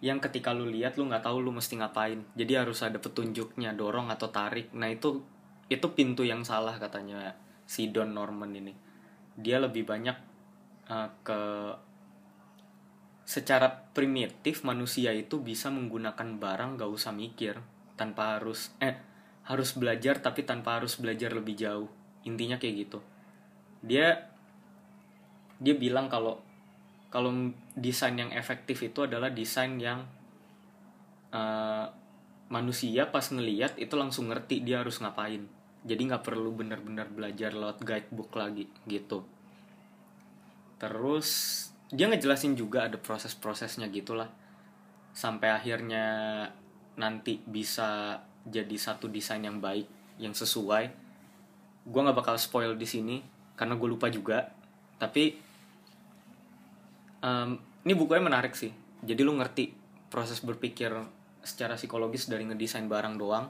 yang 0.00 0.16
ketika 0.16 0.56
lu 0.56 0.64
lihat 0.64 0.96
lu 0.96 1.04
nggak 1.12 1.28
tahu 1.28 1.44
lu 1.44 1.52
mesti 1.52 1.76
ngapain. 1.76 2.24
Jadi 2.32 2.52
harus 2.56 2.80
ada 2.80 2.96
petunjuknya 2.96 3.76
dorong 3.76 4.08
atau 4.08 4.32
tarik. 4.32 4.72
Nah 4.72 4.88
itu 4.88 5.20
itu 5.68 5.86
pintu 5.92 6.24
yang 6.24 6.40
salah 6.42 6.80
katanya 6.80 7.36
si 7.68 7.92
Don 7.92 8.16
Norman 8.16 8.56
ini. 8.56 8.72
Dia 9.36 9.60
lebih 9.60 9.84
banyak 9.84 10.16
uh, 10.88 11.08
ke 11.20 11.40
secara 13.28 13.92
primitif 13.94 14.66
manusia 14.66 15.14
itu 15.14 15.38
bisa 15.38 15.70
menggunakan 15.70 16.42
barang 16.42 16.82
gak 16.82 16.90
usah 16.90 17.14
mikir 17.14 17.62
tanpa 17.94 18.40
harus 18.40 18.74
eh 18.82 18.98
harus 19.46 19.78
belajar 19.78 20.18
tapi 20.18 20.42
tanpa 20.42 20.82
harus 20.82 20.98
belajar 20.98 21.30
lebih 21.30 21.54
jauh 21.54 21.86
intinya 22.24 22.60
kayak 22.60 22.88
gitu. 22.88 22.98
Dia 23.84 24.28
dia 25.60 25.74
bilang 25.76 26.08
kalau 26.08 26.40
kalau 27.10 27.34
desain 27.74 28.14
yang 28.14 28.30
efektif 28.32 28.80
itu 28.86 29.04
adalah 29.04 29.34
desain 29.34 29.76
yang 29.76 30.06
uh, 31.34 31.86
manusia 32.50 33.10
pas 33.10 33.22
ngeliat 33.22 33.78
itu 33.78 33.94
langsung 33.98 34.30
ngerti 34.30 34.62
dia 34.62 34.82
harus 34.82 35.02
ngapain. 35.02 35.46
Jadi 35.80 36.00
nggak 36.06 36.22
perlu 36.22 36.52
benar-benar 36.52 37.08
belajar 37.08 37.56
lewat 37.56 37.82
guidebook 37.82 38.36
lagi 38.36 38.68
gitu. 38.84 39.24
Terus 40.80 41.28
dia 41.90 42.06
ngejelasin 42.06 42.54
juga 42.54 42.86
ada 42.86 42.96
proses-prosesnya 43.00 43.90
gitulah. 43.90 44.30
Sampai 45.10 45.50
akhirnya 45.50 46.46
nanti 46.94 47.42
bisa 47.42 48.20
jadi 48.46 48.76
satu 48.76 49.10
desain 49.10 49.42
yang 49.42 49.58
baik 49.58 49.88
yang 50.20 50.36
sesuai 50.36 50.99
gue 51.86 52.00
nggak 52.00 52.16
bakal 52.16 52.36
spoil 52.36 52.76
di 52.76 52.84
sini 52.84 53.16
karena 53.56 53.76
gue 53.76 53.88
lupa 53.88 54.08
juga. 54.08 54.48
Tapi 55.00 55.36
um, 57.24 57.50
ini 57.84 57.92
bukunya 57.96 58.24
menarik 58.24 58.52
sih. 58.56 58.72
Jadi 59.00 59.20
lu 59.24 59.32
ngerti 59.36 59.72
proses 60.12 60.44
berpikir 60.44 60.92
secara 61.40 61.76
psikologis 61.80 62.28
dari 62.28 62.44
ngedesain 62.44 62.84
barang 62.84 63.16
doang 63.16 63.48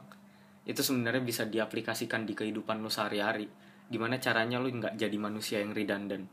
itu 0.63 0.87
sebenarnya 0.87 1.25
bisa 1.25 1.43
diaplikasikan 1.49 2.23
di 2.23 2.39
kehidupan 2.39 2.79
lu 2.79 2.93
sehari-hari. 2.93 3.51
Gimana 3.91 4.23
caranya 4.23 4.63
lu 4.63 4.71
nggak 4.71 4.95
jadi 4.95 5.17
manusia 5.19 5.59
yang 5.59 5.75
redundant. 5.75 6.29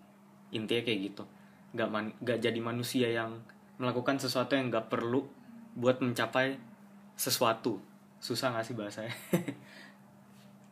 Intinya 0.53 0.83
kayak 0.85 0.99
gitu. 1.09 1.23
Nggak 1.73 1.89
man, 1.89 2.05
nggak 2.21 2.39
jadi 2.43 2.59
manusia 2.61 3.07
yang 3.09 3.41
melakukan 3.81 4.21
sesuatu 4.21 4.53
yang 4.53 4.69
nggak 4.69 4.93
perlu 4.93 5.25
buat 5.73 5.97
mencapai 6.03 6.59
sesuatu. 7.17 7.81
Susah 8.21 8.53
nggak 8.53 8.65
sih 8.65 8.75
bahasanya? 8.77 9.15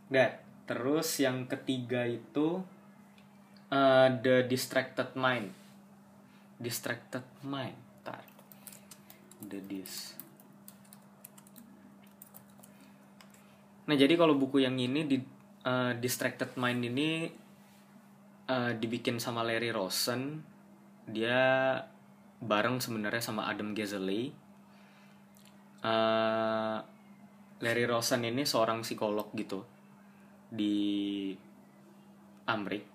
Nah, 0.06 0.30
terus 0.66 1.22
yang 1.22 1.46
ketiga 1.46 2.10
itu 2.10 2.62
uh, 3.70 4.08
the 4.22 4.46
distracted 4.46 5.14
mind. 5.18 5.54
Distracted 6.58 7.26
mind. 7.46 7.78
Tar. 8.02 8.22
The 9.46 9.60
dis. 9.62 10.18
Nah, 13.86 13.94
jadi 13.94 14.18
kalau 14.18 14.34
buku 14.34 14.66
yang 14.66 14.82
ini 14.82 15.06
di 15.06 15.18
uh, 15.70 15.94
distracted 16.02 16.58
mind 16.58 16.82
ini 16.82 17.30
uh, 18.50 18.74
dibikin 18.74 19.22
sama 19.22 19.46
Larry 19.46 19.70
Rosen. 19.70 20.42
Dia 21.06 21.78
bareng 22.42 22.82
sebenarnya 22.82 23.22
sama 23.22 23.46
Adam 23.46 23.78
Gazzaley. 23.78 24.34
Uh, 25.86 26.82
Larry 27.62 27.86
Rosen 27.86 28.26
ini 28.26 28.42
seorang 28.42 28.82
psikolog 28.82 29.30
gitu 29.38 29.75
di 30.50 31.32
Amrik. 32.46 32.86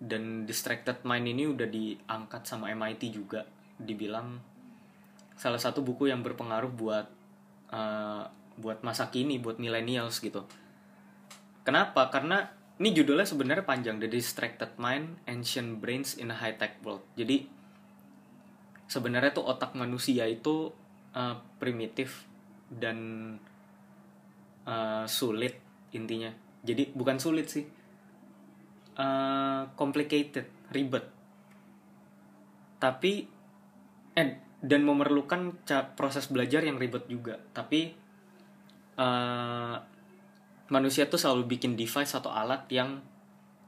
Dan 0.00 0.44
Distracted 0.44 1.00
Mind 1.06 1.26
ini 1.30 1.48
udah 1.48 1.68
diangkat 1.68 2.42
sama 2.44 2.68
MIT 2.72 3.14
juga. 3.14 3.46
Dibilang 3.80 4.40
salah 5.34 5.58
satu 5.58 5.82
buku 5.82 6.12
yang 6.12 6.22
berpengaruh 6.22 6.70
buat 6.70 7.06
uh, 7.74 8.24
buat 8.54 8.86
masa 8.86 9.10
kini 9.10 9.42
buat 9.42 9.58
millennials 9.58 10.22
gitu. 10.22 10.46
Kenapa? 11.66 12.12
Karena 12.12 12.44
ini 12.78 12.92
judulnya 12.92 13.26
sebenarnya 13.26 13.64
panjang 13.64 13.96
The 13.98 14.10
Distracted 14.10 14.76
Mind 14.76 15.18
Ancient 15.26 15.80
Brains 15.80 16.20
in 16.20 16.30
a 16.30 16.36
High 16.36 16.60
Tech 16.60 16.78
World. 16.84 17.02
Jadi 17.16 17.46
sebenarnya 18.86 19.32
tuh 19.32 19.46
otak 19.48 19.72
manusia 19.74 20.28
itu 20.28 20.70
uh, 21.16 21.36
primitif 21.56 22.28
dan 22.68 22.98
uh, 24.68 25.08
sulit 25.08 25.63
intinya. 25.94 26.30
Jadi 26.66 26.92
bukan 26.92 27.16
sulit 27.16 27.46
sih. 27.48 27.64
Uh, 28.94 29.66
complicated 29.74 30.46
ribet. 30.70 31.06
Tapi 32.78 33.26
eh 34.14 34.30
dan 34.64 34.80
memerlukan 34.80 35.66
proses 35.98 36.30
belajar 36.30 36.62
yang 36.64 36.76
ribet 36.76 37.08
juga. 37.10 37.36
Tapi 37.52 37.92
uh, 38.96 39.76
manusia 40.70 41.08
tuh 41.10 41.20
selalu 41.20 41.58
bikin 41.58 41.76
device 41.78 42.16
atau 42.16 42.32
alat 42.32 42.64
yang 42.72 43.02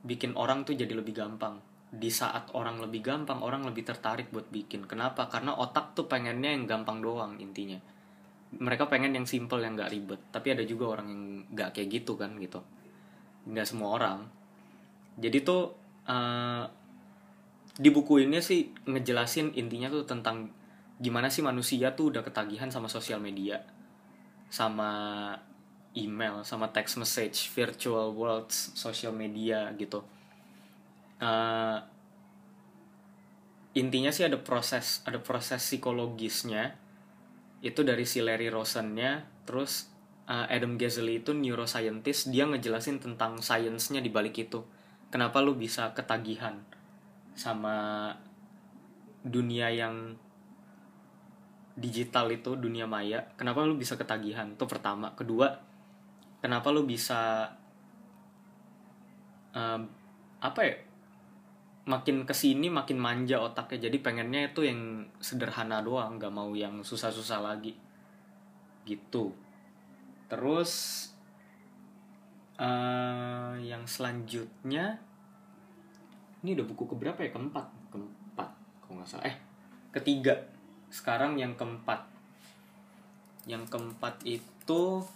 bikin 0.07 0.33
orang 0.39 0.63
tuh 0.65 0.79
jadi 0.79 0.95
lebih 0.95 1.17
gampang. 1.17 1.59
Di 1.91 2.09
saat 2.09 2.53
orang 2.57 2.81
lebih 2.83 3.05
gampang 3.05 3.43
orang 3.43 3.67
lebih 3.67 3.85
tertarik 3.85 4.33
buat 4.33 4.49
bikin. 4.49 4.89
Kenapa? 4.89 5.29
Karena 5.29 5.59
otak 5.59 5.93
tuh 5.99 6.09
pengennya 6.09 6.55
yang 6.55 6.65
gampang 6.65 7.03
doang 7.03 7.37
intinya 7.43 7.96
mereka 8.55 8.87
pengen 8.87 9.17
yang 9.17 9.27
simple 9.27 9.59
yang 9.59 9.75
gak 9.75 9.91
ribet. 9.91 10.21
Tapi 10.31 10.55
ada 10.55 10.63
juga 10.63 10.99
orang 10.99 11.07
yang 11.11 11.23
gak 11.55 11.75
kayak 11.75 12.03
gitu 12.03 12.15
kan 12.15 12.39
gitu. 12.39 12.63
Nggak 13.47 13.67
semua 13.67 13.89
orang. 13.99 14.19
Jadi 15.19 15.39
tuh 15.43 15.75
uh, 16.07 16.65
di 17.77 17.89
buku 17.93 18.25
ini 18.25 18.41
sih 18.41 18.73
ngejelasin 18.89 19.53
intinya 19.59 19.93
tuh 19.93 20.09
tentang 20.09 20.49
gimana 20.97 21.29
sih 21.29 21.45
manusia 21.45 21.93
tuh 21.93 22.09
udah 22.09 22.25
ketagihan 22.25 22.73
sama 22.73 22.89
sosial 22.89 23.21
media 23.21 23.61
sama 24.49 25.33
email 25.93 26.41
sama 26.41 26.73
text 26.73 26.97
message 26.97 27.53
virtual 27.53 28.17
worlds 28.17 28.73
social 28.77 29.13
media 29.13 29.73
gitu. 29.77 30.05
Uh, 31.17 31.81
intinya 33.77 34.09
sih 34.13 34.25
ada 34.25 34.41
proses 34.41 35.05
ada 35.05 35.21
proses 35.21 35.61
psikologisnya 35.61 36.77
itu 37.65 37.81
dari 37.83 38.05
si 38.05 38.21
Larry 38.21 38.53
Rosennya 38.53 39.25
terus 39.49 39.89
uh, 40.29 40.47
Adam 40.51 40.77
Gazzaley 40.77 41.23
itu 41.23 41.33
neuroscientist 41.33 42.29
dia 42.35 42.45
ngejelasin 42.45 43.01
tentang 43.01 43.41
sainsnya 43.41 44.03
di 44.03 44.11
balik 44.11 44.37
itu. 44.37 44.63
Kenapa 45.09 45.41
lu 45.41 45.55
bisa 45.55 45.95
ketagihan 45.95 46.61
sama 47.39 48.11
dunia 49.23 49.71
yang 49.71 50.19
digital 51.79 52.29
itu 52.35 52.59
dunia 52.59 52.85
maya? 52.91 53.31
Kenapa 53.39 53.63
lu 53.63 53.79
bisa 53.79 53.95
ketagihan? 53.95 54.53
Itu 54.53 54.67
pertama. 54.67 55.15
Kedua 55.15 55.55
kenapa 56.43 56.75
lu 56.75 56.85
bisa 56.85 57.55
uh, 59.55 59.81
apa 60.43 60.61
ya 60.63 60.75
makin 61.87 62.27
ke 62.27 62.35
sini 62.35 62.67
makin 62.67 62.99
manja 62.99 63.39
otaknya. 63.39 63.89
Jadi 63.89 64.03
pengennya 64.03 64.51
itu 64.51 64.67
yang 64.67 65.07
sederhana 65.23 65.81
doang 65.81 66.19
nggak 66.19 66.35
mau 66.35 66.51
yang 66.53 66.83
susah-susah 66.83 67.39
lagi. 67.41 67.79
Gitu. 68.83 69.31
Terus 70.27 70.71
uh, 72.59 73.55
yang 73.63 73.87
selanjutnya 73.87 74.99
ini 76.43 76.59
udah 76.59 76.67
buku 76.67 76.85
keberapa 76.91 77.23
ya? 77.23 77.31
Keempat. 77.31 77.67
Keempat 77.95 78.49
kalau 78.83 79.01
nggak 79.01 79.09
salah. 79.09 79.25
Eh 79.31 79.37
ketiga. 79.95 80.35
Sekarang 80.91 81.39
yang 81.39 81.55
keempat. 81.55 82.03
Yang 83.47 83.71
keempat 83.71 84.27
itu 84.27 85.07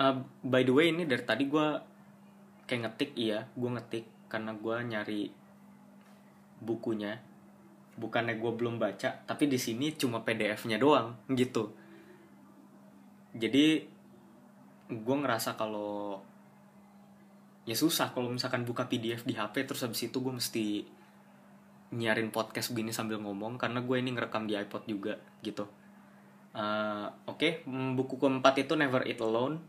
uh, 0.00 0.16
by 0.40 0.64
the 0.64 0.72
way 0.72 0.88
ini 0.88 1.04
dari 1.04 1.20
tadi 1.28 1.44
gue 1.44 1.91
kayak 2.72 2.88
ngetik 2.88 3.12
iya 3.20 3.44
gue 3.52 3.68
ngetik 3.68 4.08
karena 4.32 4.56
gue 4.56 4.76
nyari 4.80 5.22
bukunya. 6.64 7.20
Bukannya 7.92 8.40
gue 8.40 8.52
belum 8.56 8.80
baca 8.80 9.20
tapi 9.28 9.44
di 9.44 9.60
sini 9.60 9.92
cuma 9.92 10.24
PDF-nya 10.24 10.80
doang 10.80 11.12
gitu. 11.28 11.68
Jadi 13.36 13.84
gue 14.88 15.16
ngerasa 15.20 15.60
kalau 15.60 16.24
ya 17.68 17.76
susah 17.76 18.16
kalau 18.16 18.32
misalkan 18.32 18.64
buka 18.64 18.88
PDF 18.88 19.28
di 19.28 19.36
HP 19.36 19.68
terus 19.68 19.84
habis 19.84 20.00
itu 20.08 20.16
gue 20.16 20.32
mesti 20.32 20.88
nyiarin 21.92 22.32
podcast 22.32 22.72
begini 22.72 22.88
sambil 22.88 23.20
ngomong 23.20 23.60
karena 23.60 23.84
gue 23.84 23.96
ini 24.00 24.16
ngerekam 24.16 24.48
di 24.48 24.56
iPod 24.56 24.88
juga 24.88 25.20
gitu. 25.44 25.68
Uh, 26.52 27.08
oke 27.28 27.36
okay. 27.36 27.52
buku 27.68 28.16
keempat 28.16 28.64
itu 28.64 28.72
Never 28.72 29.04
Eat 29.04 29.20
Alone. 29.20 29.60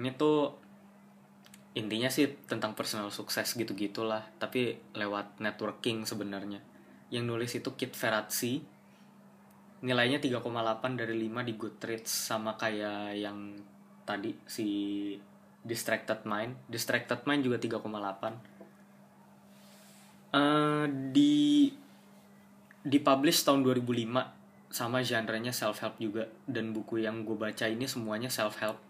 Ini 0.00 0.16
tuh 0.16 0.65
intinya 1.76 2.08
sih 2.08 2.32
tentang 2.48 2.72
personal 2.72 3.12
sukses 3.12 3.52
gitu 3.52 3.76
gitulah 3.76 4.24
tapi 4.40 4.80
lewat 4.96 5.36
networking 5.44 6.08
sebenarnya. 6.08 6.64
Yang 7.12 7.24
nulis 7.28 7.52
itu 7.52 7.70
Kit 7.76 7.92
Ferrazzi 7.92 8.64
nilainya 9.84 10.16
3,8 10.16 10.40
dari 10.96 11.28
5 11.28 11.46
di 11.46 11.52
Goodreads 11.52 12.08
sama 12.08 12.56
kayak 12.56 13.20
yang 13.20 13.60
tadi 14.08 14.32
si 14.48 14.66
Distracted 15.60 16.24
Mind. 16.24 16.56
Distracted 16.64 17.28
Mind 17.28 17.44
juga 17.44 17.60
3,8 17.60 17.84
uh, 20.32 20.88
di 21.12 21.68
dipublish 22.86 23.44
tahun 23.44 23.60
2005 23.66 24.72
sama 24.72 25.04
genrenya 25.04 25.52
self 25.52 25.84
help 25.84 26.00
juga. 26.00 26.24
Dan 26.48 26.72
buku 26.72 27.04
yang 27.04 27.28
gue 27.28 27.36
baca 27.36 27.68
ini 27.68 27.84
semuanya 27.84 28.32
self 28.32 28.56
help 28.64 28.80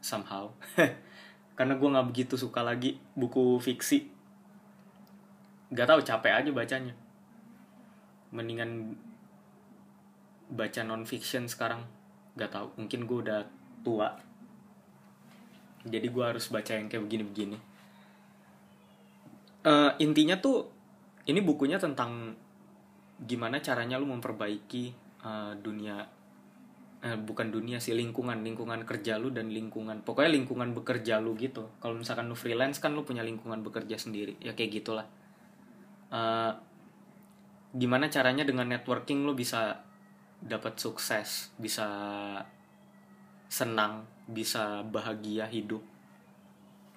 somehow 0.00 0.48
karena 1.60 1.76
gue 1.76 1.92
nggak 1.92 2.08
begitu 2.08 2.40
suka 2.40 2.64
lagi 2.64 2.96
buku 3.12 3.60
fiksi. 3.60 4.08
Gak 5.76 5.92
tau 5.92 6.00
capek 6.00 6.32
aja 6.40 6.50
bacanya. 6.56 6.96
Mendingan 8.32 8.96
baca 10.48 10.80
non 10.88 11.04
fiction 11.04 11.44
sekarang. 11.44 11.84
Gak 12.40 12.56
tau 12.56 12.72
mungkin 12.80 13.04
gue 13.04 13.18
udah 13.28 13.44
tua. 13.84 14.08
Jadi 15.84 16.08
gue 16.08 16.24
harus 16.24 16.48
baca 16.48 16.72
yang 16.72 16.88
kayak 16.88 17.04
begini-begini. 17.04 17.60
Uh, 19.60 19.92
intinya 20.00 20.40
tuh 20.40 20.64
ini 21.28 21.44
bukunya 21.44 21.76
tentang 21.76 22.40
gimana 23.20 23.60
caranya 23.60 24.00
lu 24.00 24.08
memperbaiki 24.08 24.96
uh, 25.28 25.52
dunia 25.60 26.08
eh, 27.00 27.16
bukan 27.16 27.48
dunia 27.48 27.80
sih 27.80 27.96
lingkungan 27.96 28.44
lingkungan 28.44 28.84
kerja 28.84 29.16
lu 29.16 29.32
dan 29.32 29.48
lingkungan 29.48 30.04
pokoknya 30.04 30.30
lingkungan 30.36 30.76
bekerja 30.76 31.16
lu 31.18 31.32
gitu. 31.36 31.68
Kalau 31.80 31.96
misalkan 31.96 32.28
lu 32.28 32.36
freelance 32.36 32.76
kan 32.78 32.92
lu 32.92 33.02
punya 33.04 33.24
lingkungan 33.24 33.64
bekerja 33.64 33.96
sendiri 33.96 34.36
ya 34.40 34.52
kayak 34.52 34.82
gitulah. 34.82 35.06
Uh, 36.10 36.52
gimana 37.70 38.10
caranya 38.10 38.42
dengan 38.42 38.66
networking 38.66 39.22
lu 39.22 39.32
bisa 39.38 39.86
dapat 40.40 40.74
sukses 40.74 41.54
bisa 41.56 41.86
senang 43.48 44.04
bisa 44.28 44.84
bahagia 44.84 45.48
hidup? 45.48 45.80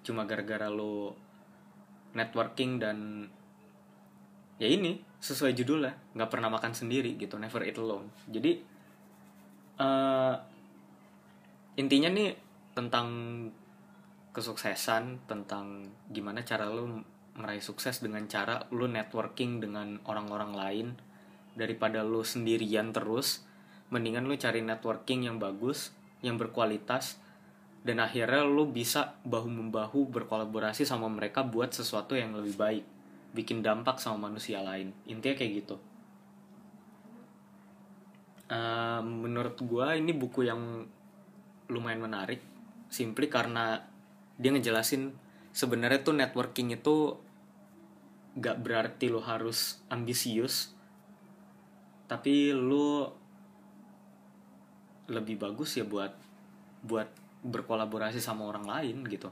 Cuma 0.04 0.28
gara-gara 0.28 0.68
lo 0.68 1.16
networking 2.14 2.78
dan 2.78 3.28
ya 4.62 4.70
ini 4.70 5.02
sesuai 5.24 5.56
judulnya 5.56 6.14
nggak 6.14 6.30
pernah 6.30 6.52
makan 6.52 6.76
sendiri 6.76 7.16
gitu 7.16 7.40
never 7.40 7.64
eat 7.64 7.80
alone. 7.80 8.12
Jadi 8.28 8.73
uh, 9.80 10.36
intinya 11.80 12.10
nih 12.14 12.38
tentang 12.74 13.08
kesuksesan 14.34 15.30
tentang 15.30 15.94
gimana 16.10 16.42
cara 16.42 16.66
lu 16.66 17.06
meraih 17.38 17.62
sukses 17.62 18.02
dengan 18.02 18.26
cara 18.26 18.66
lu 18.74 18.90
networking 18.90 19.62
dengan 19.62 20.02
orang-orang 20.06 20.52
lain. 20.54 20.88
Daripada 21.54 22.02
lu 22.02 22.26
sendirian 22.26 22.90
terus 22.90 23.46
mendingan 23.94 24.26
lu 24.26 24.34
cari 24.34 24.66
networking 24.66 25.30
yang 25.30 25.38
bagus 25.38 25.94
yang 26.26 26.42
berkualitas 26.42 27.22
dan 27.86 28.02
akhirnya 28.02 28.42
lu 28.42 28.66
bisa 28.74 29.22
bahu 29.22 29.52
membahu 29.54 30.10
berkolaborasi 30.10 30.88
sama 30.88 31.06
mereka 31.14 31.46
buat 31.46 31.70
sesuatu 31.70 32.18
yang 32.18 32.34
lebih 32.34 32.58
baik. 32.58 32.86
Bikin 33.38 33.62
dampak 33.62 34.02
sama 34.02 34.30
manusia 34.30 34.66
lain. 34.66 34.94
Intinya 35.06 35.38
kayak 35.38 35.54
gitu 35.62 35.78
uh, 38.54 39.02
menurut 39.02 39.58
gue 39.58 39.88
ini 39.98 40.14
buku 40.14 40.46
yang 40.46 40.86
lumayan 41.74 42.06
menarik 42.06 42.46
simply 42.94 43.26
karena 43.26 43.82
dia 44.38 44.54
ngejelasin 44.54 45.18
sebenarnya 45.50 46.06
tuh 46.06 46.14
networking 46.14 46.70
itu 46.78 47.18
gak 48.38 48.62
berarti 48.62 49.10
lo 49.10 49.22
harus 49.26 49.82
ambisius 49.90 50.74
tapi 52.06 52.54
lo 52.54 53.18
lebih 55.10 55.42
bagus 55.42 55.82
ya 55.82 55.86
buat 55.86 56.14
buat 56.84 57.10
berkolaborasi 57.44 58.24
sama 58.24 58.48
orang 58.48 58.64
lain 58.64 59.04
gitu. 59.08 59.32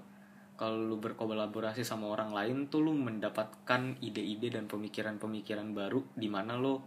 Kalau 0.59 0.77
lu 0.77 1.01
berkolaborasi 1.01 1.81
sama 1.81 2.11
orang 2.11 2.35
lain 2.35 2.69
tuh 2.69 2.85
lu 2.85 2.93
mendapatkan 2.93 3.97
ide-ide 4.03 4.53
dan 4.53 4.69
pemikiran-pemikiran 4.69 5.73
baru 5.73 6.05
di 6.13 6.27
mana 6.29 6.59
lo 6.59 6.85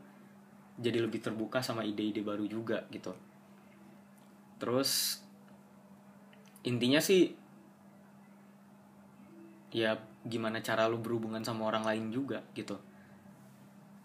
jadi 0.74 0.98
lebih 0.98 1.22
terbuka 1.22 1.62
sama 1.62 1.86
ide-ide 1.86 2.24
baru 2.24 2.46
juga 2.50 2.82
gitu. 2.90 3.14
Terus 4.58 5.22
intinya 6.64 6.98
sih 6.98 7.36
ya 9.74 9.98
gimana 10.24 10.62
cara 10.64 10.86
lu 10.86 10.98
berhubungan 11.02 11.44
sama 11.44 11.68
orang 11.68 11.84
lain 11.84 12.04
juga 12.10 12.42
gitu. 12.56 12.78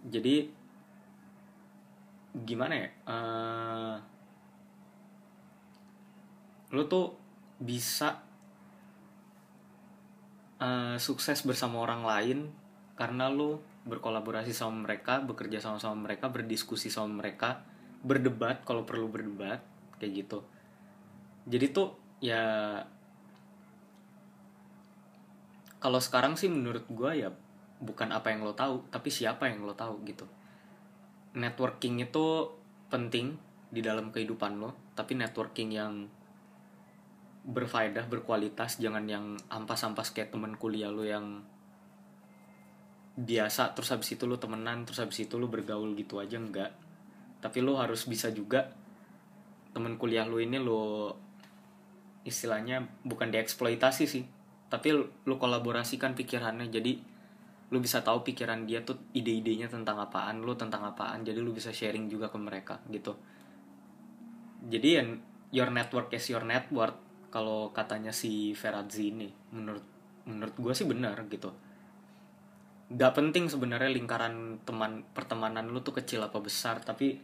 Jadi 0.05 0.51
gimana 2.45 2.73
ya 2.77 2.89
uh, 3.09 3.95
lo 6.69 6.85
tuh 6.85 7.17
bisa 7.57 8.21
uh, 10.61 10.95
sukses 11.01 11.41
bersama 11.41 11.81
orang 11.81 12.05
lain 12.05 12.39
karena 12.93 13.31
lo 13.31 13.63
berkolaborasi 13.89 14.53
sama 14.53 14.85
mereka, 14.85 15.19
bekerja 15.25 15.59
sama-sama 15.59 16.07
mereka, 16.07 16.29
berdiskusi 16.29 16.93
sama 16.93 17.25
mereka, 17.25 17.65
berdebat 18.05 18.63
kalau 18.63 18.85
perlu 18.85 19.09
berdebat 19.09 19.59
kayak 19.97 20.25
gitu. 20.25 20.39
Jadi 21.49 21.65
tuh 21.73 21.97
ya 22.21 22.77
kalau 25.79 25.99
sekarang 25.99 26.35
sih 26.35 26.51
menurut 26.51 26.85
gue 26.91 27.11
ya 27.25 27.33
bukan 27.79 28.11
apa 28.11 28.29
yang 28.31 28.43
lo 28.43 28.53
tahu, 28.53 28.87
tapi 28.91 29.09
siapa 29.09 29.47
yang 29.47 29.63
lo 29.63 29.73
tahu 29.73 30.03
gitu. 30.05 30.27
Networking 31.35 32.03
itu 32.03 32.51
penting 32.91 33.39
di 33.71 33.79
dalam 33.79 34.11
kehidupan 34.11 34.59
lo, 34.59 34.75
tapi 34.93 35.15
networking 35.15 35.71
yang 35.71 35.93
berfaedah 37.49 38.05
berkualitas 38.11 38.77
jangan 38.77 39.07
yang 39.07 39.39
ampas-ampas 39.47 40.11
kayak 40.11 40.35
temen 40.35 40.59
kuliah 40.59 40.91
lu 40.91 41.07
yang 41.07 41.41
biasa 43.19 43.75
terus 43.75 43.91
habis 43.91 44.15
itu 44.15 44.23
lu 44.23 44.39
temenan 44.39 44.87
terus 44.87 45.03
habis 45.03 45.19
itu 45.19 45.35
lu 45.35 45.51
bergaul 45.51 45.91
gitu 45.99 46.23
aja 46.23 46.39
enggak. 46.39 46.71
Tapi 47.43 47.59
lu 47.59 47.75
harus 47.75 48.07
bisa 48.07 48.31
juga 48.31 48.71
temen 49.75 49.99
kuliah 49.99 50.23
lu 50.23 50.39
ini 50.39 50.55
lu 50.55 51.11
istilahnya 52.23 52.87
bukan 53.03 53.31
dieksploitasi 53.31 54.05
sih 54.07 54.23
tapi 54.71 54.95
lu 54.95 55.35
kolaborasikan 55.35 56.15
pikirannya. 56.15 56.71
Jadi 56.71 56.93
lu 57.69 57.77
bisa 57.77 58.01
tahu 58.01 58.25
pikiran 58.25 58.65
dia 58.65 58.81
tuh 58.81 58.97
ide-idenya 59.13 59.69
tentang 59.69 60.01
apaan 60.01 60.41
lu 60.41 60.57
tentang 60.57 60.81
apaan 60.89 61.21
jadi 61.21 61.37
lu 61.37 61.53
bisa 61.53 61.69
sharing 61.69 62.09
juga 62.09 62.31
ke 62.31 62.37
mereka 62.39 62.81
gitu. 62.89 63.13
Jadi 64.65 64.97
your 65.53 65.69
network 65.69 66.09
is 66.13 66.25
your 66.33 66.41
net 66.45 66.65
worth 66.73 66.97
kalau 67.29 67.69
katanya 67.69 68.09
si 68.09 68.57
Ferrazzi 68.57 69.13
ini 69.13 69.29
menurut 69.53 69.85
menurut 70.25 70.55
gue 70.57 70.73
sih 70.73 70.89
benar 70.89 71.29
gitu 71.29 71.53
gak 72.89 73.13
penting 73.13 73.45
sebenarnya 73.45 73.93
lingkaran 73.93 74.65
teman 74.65 75.05
pertemanan 75.13 75.69
lu 75.69 75.85
tuh 75.85 76.01
kecil 76.01 76.25
apa 76.25 76.41
besar 76.41 76.81
tapi 76.81 77.21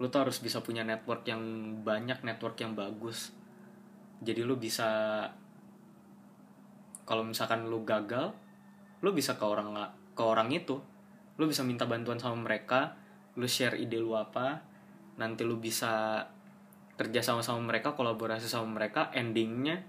lu 0.00 0.08
tuh 0.08 0.24
harus 0.24 0.40
bisa 0.40 0.64
punya 0.64 0.80
network 0.82 1.28
yang 1.28 1.40
banyak 1.84 2.24
network 2.24 2.58
yang 2.58 2.72
bagus. 2.72 3.30
Jadi 4.24 4.42
lu 4.42 4.56
bisa 4.58 4.88
kalau 7.04 7.22
misalkan 7.22 7.68
lu 7.68 7.84
gagal 7.84 8.32
lu 9.04 9.12
bisa 9.12 9.36
ke 9.36 9.44
orang 9.44 9.76
ke 10.16 10.22
orang 10.24 10.50
itu. 10.50 10.80
Lu 11.36 11.44
bisa 11.46 11.62
minta 11.62 11.84
bantuan 11.86 12.18
sama 12.18 12.34
mereka 12.40 12.96
lu 13.36 13.48
share 13.48 13.80
ide 13.80 13.96
lu 13.96 14.12
apa 14.12 14.60
nanti 15.16 15.44
lu 15.44 15.56
bisa 15.56 16.24
kerja 17.00 17.24
sama-sama 17.24 17.60
mereka 17.64 17.96
kolaborasi 17.96 18.44
sama 18.44 18.68
mereka 18.68 19.08
endingnya 19.16 19.80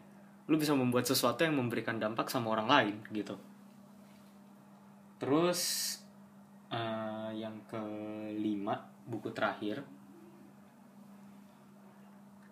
lu 0.47 0.55
bisa 0.59 0.75
membuat 0.75 1.07
sesuatu 1.07 1.43
yang 1.43 1.55
memberikan 1.55 1.99
dampak 1.99 2.31
sama 2.31 2.51
orang 2.55 2.67
lain 2.67 2.95
gitu 3.11 3.35
terus 5.23 5.61
uh, 6.67 7.31
yang 7.31 7.63
kelima 7.71 8.75
buku 9.07 9.31
terakhir 9.31 9.79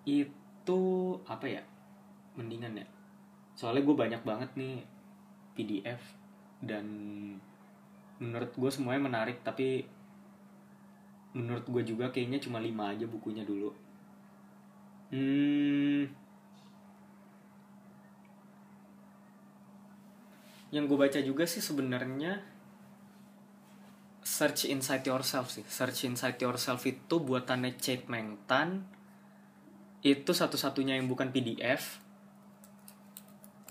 itu 0.08 0.80
apa 1.28 1.52
ya? 1.52 1.64
Mendingan 2.40 2.80
ya. 2.80 2.88
Soalnya 3.60 3.84
gue 3.84 3.96
banyak 4.00 4.24
banget 4.24 4.50
nih 4.56 4.88
PDF 5.52 6.00
dan 6.64 6.88
menurut 8.24 8.56
gue 8.56 8.72
semuanya 8.72 9.04
menarik 9.04 9.44
tapi 9.44 9.84
menurut 11.36 11.68
gue 11.68 11.84
juga 11.84 12.08
kayaknya 12.08 12.40
cuma 12.40 12.64
lima 12.64 12.96
aja 12.96 13.04
bukunya 13.04 13.44
dulu. 13.44 13.76
Hmm. 15.12 16.08
Yang 20.72 20.84
gue 20.88 20.98
baca 21.04 21.20
juga 21.20 21.44
sih 21.44 21.60
sebenarnya 21.60 22.51
Search 24.32 24.72
Inside 24.72 25.04
Yourself 25.04 25.52
sih. 25.52 25.68
Search 25.68 26.08
Inside 26.08 26.40
Yourself 26.40 26.80
itu 26.88 27.20
buatannya 27.20 27.76
Chait 27.76 28.08
Meng 28.08 28.40
Tan. 28.48 28.88
Itu 30.00 30.32
satu-satunya 30.32 30.96
yang 30.96 31.12
bukan 31.12 31.36
PDF. 31.36 32.00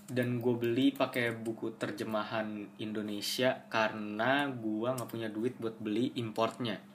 Dan 0.05 0.37
gue 0.37 0.53
beli 0.53 0.93
pakai 0.93 1.33
buku 1.33 1.81
terjemahan 1.81 2.67
Indonesia 2.77 3.65
karena 3.71 4.45
gue 4.53 4.89
nggak 4.91 5.09
punya 5.09 5.31
duit 5.31 5.57
buat 5.57 5.79
beli 5.79 6.13
importnya 6.19 6.91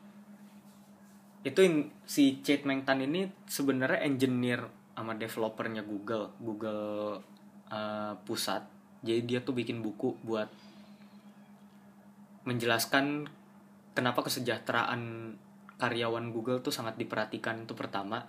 itu 1.47 1.63
si 2.03 2.43
Chad 2.43 2.67
Mengtan 2.67 3.07
ini 3.07 3.31
sebenarnya 3.47 4.03
engineer 4.03 4.67
sama 4.99 5.15
developernya 5.15 5.87
Google 5.87 6.35
Google 6.43 7.23
uh, 7.71 8.19
pusat 8.27 8.67
jadi 9.07 9.23
dia 9.23 9.39
tuh 9.47 9.55
bikin 9.55 9.79
buku 9.79 10.19
buat 10.27 10.51
menjelaskan 12.51 13.31
kenapa 13.97 14.21
kesejahteraan 14.21 15.33
karyawan 15.81 16.29
Google 16.31 16.61
tuh 16.61 16.71
sangat 16.71 17.01
diperhatikan? 17.01 17.65
Itu 17.65 17.73
pertama. 17.73 18.21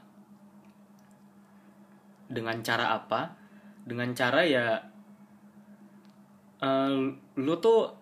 Dengan 2.31 2.63
cara 2.63 2.95
apa? 2.95 3.35
Dengan 3.83 4.15
cara 4.15 4.47
ya 4.47 4.79
uh, 6.63 6.97
lu 7.37 7.55
tuh 7.59 7.93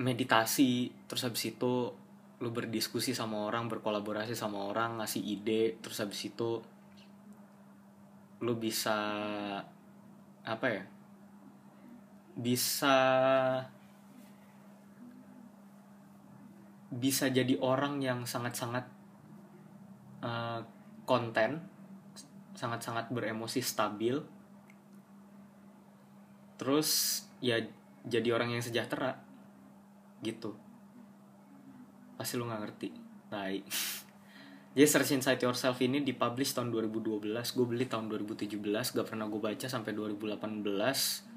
meditasi 0.00 0.88
terus 1.04 1.28
habis 1.28 1.52
itu 1.52 1.92
lu 2.40 2.48
berdiskusi 2.56 3.12
sama 3.12 3.44
orang 3.44 3.68
berkolaborasi 3.68 4.32
sama 4.32 4.64
orang 4.64 4.96
ngasih 4.96 5.20
ide 5.20 5.76
terus 5.84 6.00
habis 6.00 6.24
itu 6.24 6.64
lu 8.40 8.56
bisa 8.56 8.96
apa 10.40 10.66
ya 10.72 10.82
bisa 12.32 12.96
bisa 16.90 17.30
jadi 17.30 17.54
orang 17.62 18.02
yang 18.02 18.26
sangat-sangat 18.26 18.84
uh, 20.26 20.60
konten 21.06 21.62
sangat-sangat 22.58 23.08
beremosi 23.14 23.62
stabil. 23.64 24.20
Terus 26.60 27.22
ya 27.40 27.56
jadi 28.04 28.28
orang 28.36 28.52
yang 28.52 28.60
sejahtera 28.60 29.16
gitu. 30.20 30.52
Pasti 32.18 32.36
lu 32.36 32.44
nggak 32.44 32.62
ngerti. 32.62 32.88
Baik 33.30 33.64
jadi 34.74 34.86
Search 34.86 35.18
Inside 35.18 35.42
Yourself 35.42 35.78
ini 35.82 36.02
dipublish 36.02 36.54
tahun 36.54 36.70
2012 36.70 37.26
gue 37.30 37.66
beli 37.66 37.86
tahun 37.90 38.06
2017 38.06 38.54
gak 38.70 39.06
pernah 39.06 39.26
gue 39.26 39.40
baca 39.42 39.66
sampai 39.66 39.92
2018 39.94 41.29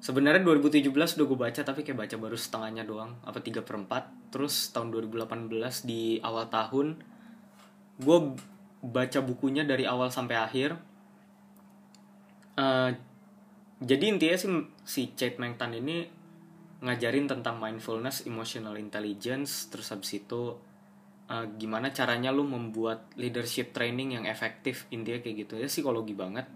sebenarnya 0.00 0.42
2017 0.42 0.88
udah 0.90 1.26
gue 1.28 1.38
baca 1.38 1.60
tapi 1.60 1.84
kayak 1.84 2.08
baca 2.08 2.16
baru 2.16 2.36
setengahnya 2.36 2.88
doang 2.88 3.20
apa 3.20 3.38
3 3.38 3.60
per 3.60 3.76
4 3.76 4.32
terus 4.32 4.72
tahun 4.72 4.90
2018 4.96 5.52
di 5.84 6.16
awal 6.24 6.48
tahun 6.48 6.96
gue 8.00 8.18
baca 8.80 9.20
bukunya 9.20 9.62
dari 9.68 9.84
awal 9.84 10.08
sampai 10.08 10.36
akhir. 10.40 10.70
Eh, 12.56 12.90
jadi 13.80 14.04
intinya 14.08 14.36
si 14.84 15.12
Chait 15.16 15.36
Meng 15.36 15.56
Tan 15.56 15.76
ini 15.76 16.08
ngajarin 16.80 17.28
tentang 17.28 17.60
mindfulness, 17.60 18.24
emotional 18.24 18.80
intelligence, 18.80 19.68
terus 19.68 19.92
habis 19.92 20.16
itu 20.16 20.56
eh, 21.28 21.46
gimana 21.60 21.92
caranya 21.92 22.32
lu 22.32 22.48
membuat 22.48 23.12
leadership 23.20 23.76
training 23.76 24.16
yang 24.16 24.24
efektif. 24.24 24.88
Intinya 24.88 25.20
kayak 25.20 25.36
gitu. 25.46 25.54
Ya 25.60 25.68
psikologi 25.68 26.16
banget 26.16 26.48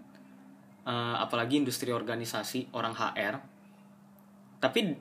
Eh, 0.85 1.15
apalagi 1.17 1.57
industri 1.57 1.89
organisasi 1.89 2.69
orang 2.77 2.93
HR 2.93 3.35
tapi 4.61 4.93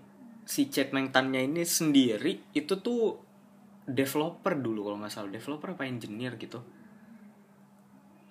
si 0.48 0.72
Chet 0.72 0.96
Mengtannya 0.96 1.44
ini 1.44 1.60
sendiri 1.60 2.56
itu 2.56 2.80
tuh 2.80 3.20
developer 3.84 4.56
dulu 4.56 4.88
kalau 4.88 4.96
nggak 5.04 5.12
salah. 5.12 5.28
Developer 5.28 5.76
apa 5.76 5.84
engineer 5.84 6.40
gitu. 6.40 6.56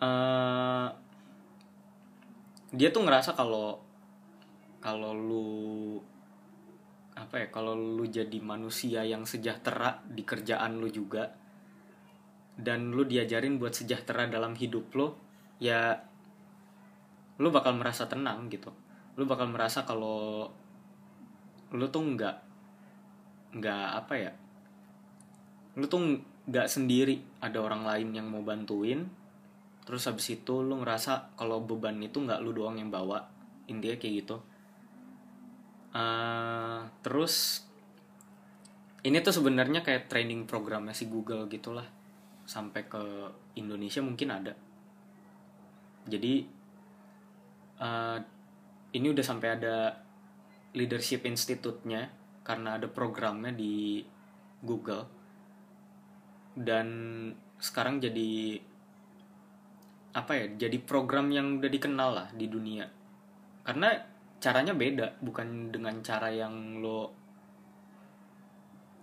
Eh, 0.01 0.87
dia 2.73 2.89
tuh 2.89 3.05
ngerasa 3.05 3.37
kalau 3.37 3.77
kalau 4.81 5.13
lu 5.13 6.01
apa 7.13 7.45
ya 7.45 7.47
kalau 7.53 7.77
lu 7.77 8.09
jadi 8.09 8.41
manusia 8.41 9.05
yang 9.05 9.29
sejahtera 9.29 10.01
di 10.09 10.25
kerjaan 10.25 10.81
lu 10.81 10.89
juga 10.89 11.29
dan 12.57 12.89
lu 12.89 13.05
diajarin 13.05 13.61
buat 13.61 13.77
sejahtera 13.77 14.25
dalam 14.25 14.57
hidup 14.57 14.89
lo 14.97 15.21
ya 15.61 16.12
lu 17.41 17.49
bakal 17.49 17.73
merasa 17.77 18.05
tenang 18.05 18.49
gitu. 18.49 18.69
Lu 19.17 19.25
bakal 19.25 19.49
merasa 19.49 19.85
kalau 19.85 20.49
lu 21.73 21.85
tuh 21.89 22.03
nggak 22.05 22.35
nggak 23.53 23.87
apa 23.97 24.13
ya 24.17 24.31
lu 25.73 25.89
tuh 25.89 26.21
nggak 26.49 26.67
sendiri. 26.69 27.17
Ada 27.41 27.57
orang 27.57 27.85
lain 27.85 28.09
yang 28.13 28.27
mau 28.29 28.45
bantuin 28.45 29.09
terus 29.83 30.07
habis 30.07 30.31
itu 30.31 30.63
lu 30.63 30.79
ngerasa 30.79 31.35
kalau 31.35 31.59
beban 31.59 31.99
itu 31.99 32.23
nggak 32.23 32.39
lu 32.39 32.53
doang 32.53 32.77
yang 32.77 32.93
bawa. 32.93 33.19
Intinya 33.67 33.97
kayak 33.97 34.15
gitu. 34.23 34.37
Eh, 35.93 36.79
terus 37.05 37.65
ini 39.03 39.19
tuh 39.19 39.35
sebenarnya 39.35 39.83
kayak 39.83 40.07
training 40.07 40.47
programnya 40.47 40.95
si 40.95 41.09
Google 41.09 41.49
gitulah. 41.51 41.85
Sampai 42.47 42.87
ke 42.87 43.01
Indonesia 43.59 43.99
mungkin 43.99 44.29
ada. 44.31 44.53
Jadi 46.07 46.62
eh, 47.83 48.17
ini 48.95 49.07
udah 49.11 49.25
sampai 49.25 49.49
ada 49.59 49.99
leadership 50.73 51.27
institute-nya 51.27 52.09
karena 52.47 52.79
ada 52.79 52.87
programnya 52.87 53.51
di 53.51 54.01
Google. 54.63 55.05
Dan 56.53 56.87
sekarang 57.59 57.99
jadi 57.99 58.61
apa 60.13 60.31
ya 60.37 60.45
jadi 60.69 60.77
program 60.77 61.33
yang 61.33 61.59
udah 61.59 61.71
dikenal 61.71 62.09
lah 62.13 62.27
di 62.31 62.45
dunia. 62.47 62.85
Karena 63.65 64.13
caranya 64.43 64.75
beda 64.75 65.23
bukan 65.23 65.71
dengan 65.71 66.03
cara 66.03 66.27
yang 66.27 66.83
lo 66.83 67.15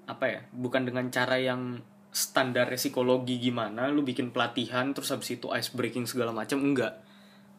apa 0.04 0.26
ya 0.26 0.40
bukan 0.52 0.84
dengan 0.84 1.08
cara 1.08 1.40
yang 1.40 1.80
standar 2.10 2.68
psikologi 2.74 3.38
gimana 3.38 3.88
lu 3.88 4.02
bikin 4.02 4.34
pelatihan 4.34 4.90
terus 4.92 5.14
habis 5.14 5.38
itu 5.38 5.48
ice 5.54 5.70
breaking 5.72 6.04
segala 6.04 6.34
macam 6.34 6.60
enggak 6.60 6.98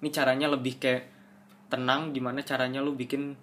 ini 0.01 0.09
caranya 0.09 0.49
lebih 0.49 0.81
kayak 0.81 1.03
tenang 1.71 2.11
gimana 2.11 2.43
caranya 2.43 2.83
lu 2.83 2.97
bikin 2.97 3.37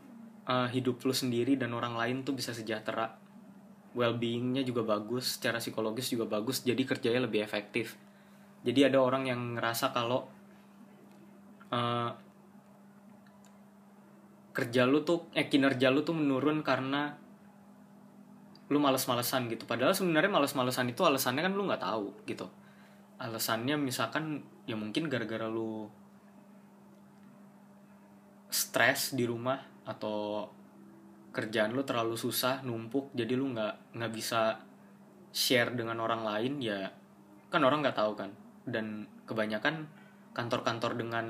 uh, 0.44 0.68
hidup 0.68 1.00
lu 1.06 1.14
sendiri 1.14 1.54
dan 1.54 1.72
orang 1.72 1.94
lain 1.94 2.26
tuh 2.26 2.34
bisa 2.34 2.50
sejahtera. 2.50 3.14
Well 3.96 4.18
beingnya 4.18 4.66
juga 4.66 4.84
bagus 4.84 5.38
secara 5.38 5.62
psikologis 5.62 6.12
juga 6.12 6.28
bagus 6.28 6.66
jadi 6.66 6.82
kerjanya 6.82 7.24
lebih 7.24 7.40
efektif. 7.40 7.96
Jadi 8.66 8.90
ada 8.90 8.98
orang 8.98 9.30
yang 9.30 9.56
ngerasa 9.56 9.94
kalau 9.94 10.26
uh, 11.70 12.10
kerja 14.52 14.82
lu 14.90 15.06
tuh 15.06 15.30
eh 15.38 15.46
kinerja 15.46 15.94
lu 15.94 16.02
tuh 16.02 16.18
menurun 16.18 16.66
karena 16.66 17.14
lu 18.68 18.78
males-malesan 18.82 19.48
gitu. 19.48 19.64
Padahal 19.64 19.96
sebenarnya 19.96 20.28
males-malesan 20.28 20.90
itu 20.92 21.00
alasannya 21.06 21.46
kan 21.46 21.54
lu 21.54 21.64
nggak 21.64 21.80
tahu 21.80 22.12
gitu. 22.28 22.50
Alasannya 23.22 23.80
misalkan 23.80 24.44
ya 24.68 24.76
mungkin 24.76 25.08
gara-gara 25.08 25.48
lu 25.48 25.88
stres 28.48 29.12
di 29.12 29.28
rumah 29.28 29.60
atau 29.84 30.48
kerjaan 31.32 31.76
lu 31.76 31.84
terlalu 31.84 32.16
susah 32.16 32.64
numpuk 32.64 33.12
jadi 33.12 33.36
lu 33.36 33.52
nggak 33.52 33.94
nggak 33.94 34.12
bisa 34.12 34.58
share 35.30 35.76
dengan 35.76 36.00
orang 36.00 36.24
lain 36.24 36.58
ya 36.58 36.88
kan 37.52 37.62
orang 37.62 37.84
nggak 37.84 37.96
tahu 37.96 38.12
kan 38.16 38.32
dan 38.64 39.08
kebanyakan 39.28 39.88
kantor-kantor 40.32 40.92
dengan 40.96 41.26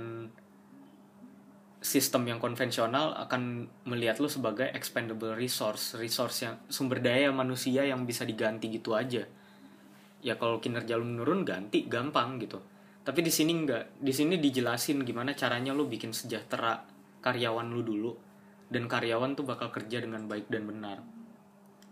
sistem 1.78 2.26
yang 2.26 2.42
konvensional 2.42 3.14
akan 3.14 3.70
melihat 3.86 4.18
lu 4.18 4.26
sebagai 4.26 4.66
expendable 4.74 5.38
resource, 5.38 5.94
resource 5.94 6.42
yang 6.42 6.58
sumber 6.66 6.98
daya 6.98 7.30
manusia 7.30 7.86
yang 7.86 8.02
bisa 8.02 8.26
diganti 8.26 8.66
gitu 8.66 8.98
aja. 8.98 9.22
Ya 10.18 10.34
kalau 10.34 10.58
kinerja 10.58 10.98
lu 10.98 11.06
menurun 11.06 11.46
ganti 11.46 11.86
gampang 11.86 12.42
gitu. 12.42 12.58
Tapi 13.06 13.22
di 13.22 13.30
sini 13.30 13.54
enggak. 13.54 13.94
Di 14.02 14.10
sini 14.10 14.42
dijelasin 14.42 15.06
gimana 15.06 15.38
caranya 15.38 15.70
lu 15.70 15.86
bikin 15.86 16.10
sejahtera 16.10 16.82
karyawan 17.24 17.68
lu 17.70 17.82
dulu 17.82 18.10
dan 18.68 18.84
karyawan 18.84 19.32
tuh 19.32 19.48
bakal 19.48 19.72
kerja 19.72 20.04
dengan 20.04 20.28
baik 20.28 20.52
dan 20.52 20.68
benar. 20.68 21.00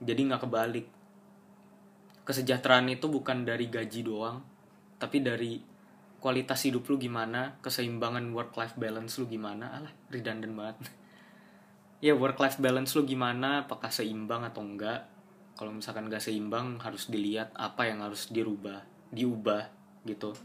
Jadi 0.00 0.20
nggak 0.28 0.42
kebalik. 0.44 0.86
Kesejahteraan 2.26 2.90
itu 2.90 3.06
bukan 3.06 3.46
dari 3.46 3.70
gaji 3.70 4.02
doang, 4.02 4.42
tapi 4.98 5.22
dari 5.22 5.62
kualitas 6.18 6.66
hidup 6.66 6.84
lu 6.90 6.98
gimana, 6.98 7.54
keseimbangan 7.62 8.26
work 8.34 8.52
life 8.58 8.74
balance 8.74 9.16
lu 9.22 9.30
gimana, 9.30 9.78
alah 9.78 9.94
redundant 10.10 10.52
banget. 10.58 10.76
ya 12.06 12.18
work 12.18 12.36
life 12.42 12.58
balance 12.58 12.98
lu 12.98 13.06
gimana, 13.06 13.64
apakah 13.64 13.94
seimbang 13.94 14.42
atau 14.42 14.66
enggak? 14.66 15.06
Kalau 15.56 15.72
misalkan 15.72 16.12
gak 16.12 16.20
seimbang 16.20 16.76
harus 16.84 17.08
dilihat 17.08 17.54
apa 17.56 17.88
yang 17.88 18.04
harus 18.04 18.28
dirubah, 18.28 18.84
diubah 19.08 19.72
gitu. 20.04 20.36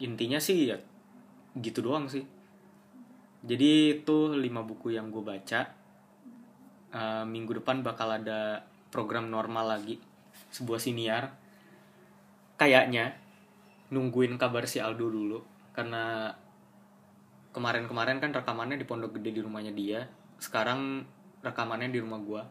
Intinya 0.00 0.40
sih 0.40 0.72
ya 0.72 0.78
gitu 1.58 1.84
doang 1.84 2.08
sih. 2.08 2.37
Jadi 3.46 4.02
itu 4.02 4.18
lima 4.34 4.66
buku 4.66 4.94
yang 4.94 5.14
gue 5.14 5.22
baca. 5.22 5.60
Uh, 6.88 7.24
minggu 7.28 7.60
depan 7.60 7.84
bakal 7.84 8.08
ada 8.08 8.64
program 8.88 9.28
normal 9.28 9.78
lagi, 9.78 10.00
sebuah 10.50 10.80
siniar. 10.80 11.36
Kayaknya 12.58 13.14
nungguin 13.88 14.36
kabar 14.36 14.68
si 14.68 14.80
Aldo 14.80 15.08
dulu 15.08 15.40
karena 15.72 16.32
kemarin-kemarin 17.56 18.20
kan 18.20 18.30
rekamannya 18.36 18.76
di 18.76 18.84
pondok 18.84 19.16
gede 19.16 19.40
di 19.40 19.40
rumahnya 19.40 19.72
dia 19.72 20.04
sekarang 20.36 21.08
rekamannya 21.40 21.88
di 21.88 21.98
rumah 22.02 22.20
gua 22.20 22.42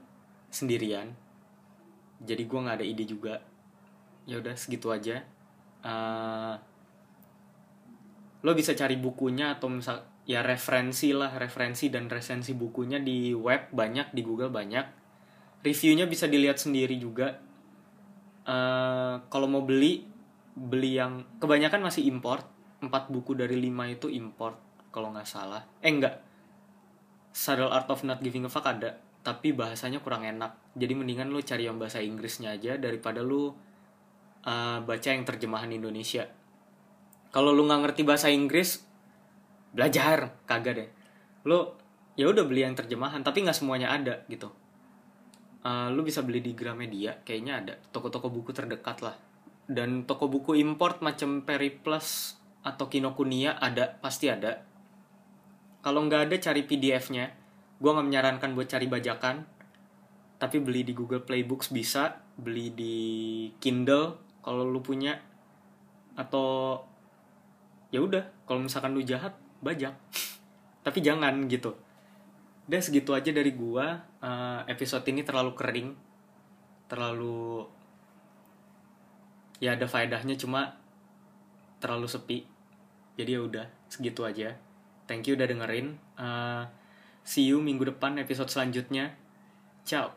sendirian 0.49 1.13
jadi 2.17 2.41
gua 2.49 2.59
nggak 2.65 2.77
ada 2.81 2.87
ide 2.87 3.05
juga 3.05 3.35
ya 4.25 4.41
udah 4.41 4.57
segitu 4.57 4.89
aja 4.89 5.21
uh, 5.85 6.57
lo 8.41 8.51
bisa 8.57 8.73
cari 8.73 8.97
bukunya 8.97 9.53
atau 9.53 9.69
misal 9.69 10.01
ya 10.27 10.43
referensi 10.43 11.15
lah 11.15 11.31
referensi 11.39 11.87
dan 11.87 12.11
resensi 12.11 12.51
bukunya 12.51 12.99
di 12.99 13.31
web 13.31 13.71
banyak 13.71 14.11
di 14.11 14.21
Google 14.21 14.51
banyak. 14.51 14.85
Reviewnya 15.63 16.05
bisa 16.05 16.27
dilihat 16.27 16.59
sendiri 16.59 16.99
juga. 16.99 17.39
Uh, 18.47 19.23
kalau 19.31 19.47
mau 19.47 19.63
beli 19.63 20.03
beli 20.53 20.99
yang 20.99 21.23
kebanyakan 21.39 21.87
masih 21.87 22.05
import. 22.05 22.43
Empat 22.77 23.09
buku 23.09 23.33
dari 23.33 23.57
lima 23.57 23.89
itu 23.89 24.05
import 24.05 24.59
kalau 24.93 25.09
nggak 25.09 25.25
salah. 25.25 25.65
Eh 25.81 25.89
enggak 25.89 26.21
Subtle 27.33 27.73
Art 27.73 27.89
of 27.89 28.05
Not 28.05 28.21
Giving 28.21 28.45
a 28.45 28.51
Fuck 28.51 28.69
ada 28.69 29.01
tapi 29.27 29.51
bahasanya 29.51 29.99
kurang 29.99 30.23
enak. 30.23 30.55
Jadi 30.79 30.95
mendingan 30.95 31.27
lu 31.27 31.43
cari 31.43 31.67
yang 31.67 31.75
bahasa 31.75 31.99
Inggrisnya 31.99 32.55
aja 32.55 32.79
daripada 32.79 33.19
lu 33.19 33.51
uh, 34.47 34.79
baca 34.79 35.09
yang 35.11 35.27
terjemahan 35.27 35.67
Indonesia. 35.67 36.31
Kalau 37.35 37.51
lu 37.51 37.67
nggak 37.67 37.81
ngerti 37.83 38.01
bahasa 38.07 38.31
Inggris 38.31 38.86
belajar 39.71 40.39
kagak 40.47 40.73
deh. 40.79 40.89
Lu 41.47 41.73
ya 42.17 42.25
udah 42.27 42.43
beli 42.43 42.65
yang 42.65 42.73
terjemahan 42.73 43.21
tapi 43.21 43.45
nggak 43.45 43.57
semuanya 43.57 43.93
ada 43.93 44.25
gitu. 44.27 44.49
Uh, 45.67 45.91
lu 45.91 46.01
bisa 46.05 46.23
beli 46.23 46.39
di 46.39 46.55
Gramedia 46.55 47.19
kayaknya 47.23 47.53
ada. 47.59 47.73
Toko-toko 47.91 48.31
buku 48.31 48.55
terdekat 48.55 49.03
lah. 49.03 49.15
Dan 49.67 50.07
toko 50.07 50.31
buku 50.31 50.55
import 50.55 51.03
macam 51.03 51.43
Periplus 51.43 52.39
atau 52.63 52.87
Kinokuniya 52.87 53.59
ada 53.59 53.99
pasti 53.99 54.31
ada. 54.31 54.63
Kalau 55.83 56.03
nggak 56.07 56.31
ada 56.31 56.35
cari 56.39 56.63
PDF-nya 56.67 57.25
gue 57.77 57.91
nggak 57.93 58.07
menyarankan 58.07 58.51
buat 58.57 58.67
cari 58.67 58.87
bajakan. 58.89 59.45
Tapi 60.37 60.57
beli 60.61 60.85
di 60.85 60.93
Google 60.93 61.25
Play 61.25 61.41
Books 61.45 61.73
bisa 61.73 62.21
beli 62.37 62.69
di 62.73 62.97
Kindle 63.57 64.39
kalau 64.41 64.63
lu 64.65 64.79
punya. 64.79 65.19
Atau 66.17 66.81
ya 67.91 68.03
udah 68.03 68.23
kalau 68.49 68.65
misalkan 68.65 68.95
lu 68.95 69.03
jahat 69.03 69.35
bajak 69.63 69.93
tapi 70.83 70.99
jangan 71.03 71.47
gitu 71.51 71.75
udah 72.67 72.81
segitu 72.83 73.15
aja 73.15 73.31
dari 73.31 73.55
gua 73.55 74.03
uh, 74.19 74.61
episode 74.67 75.07
ini 75.07 75.23
terlalu 75.23 75.55
kering 75.55 75.89
terlalu 76.91 77.63
ya 79.63 79.73
ada 79.73 79.87
faedahnya 79.87 80.35
cuma 80.35 80.75
terlalu 81.79 82.07
sepi 82.07 82.37
jadi 83.17 83.39
ya 83.39 83.41
udah 83.43 83.65
segitu 83.89 84.23
aja 84.27 84.67
thank 85.07 85.25
you 85.25 85.39
udah 85.39 85.47
dengerin. 85.47 85.95
Uh, 86.19 86.67
see 87.23 87.47
you 87.47 87.63
minggu 87.63 87.87
depan 87.87 88.19
episode 88.19 88.51
selanjutnya. 88.51 89.15
Ciao. 89.87 90.16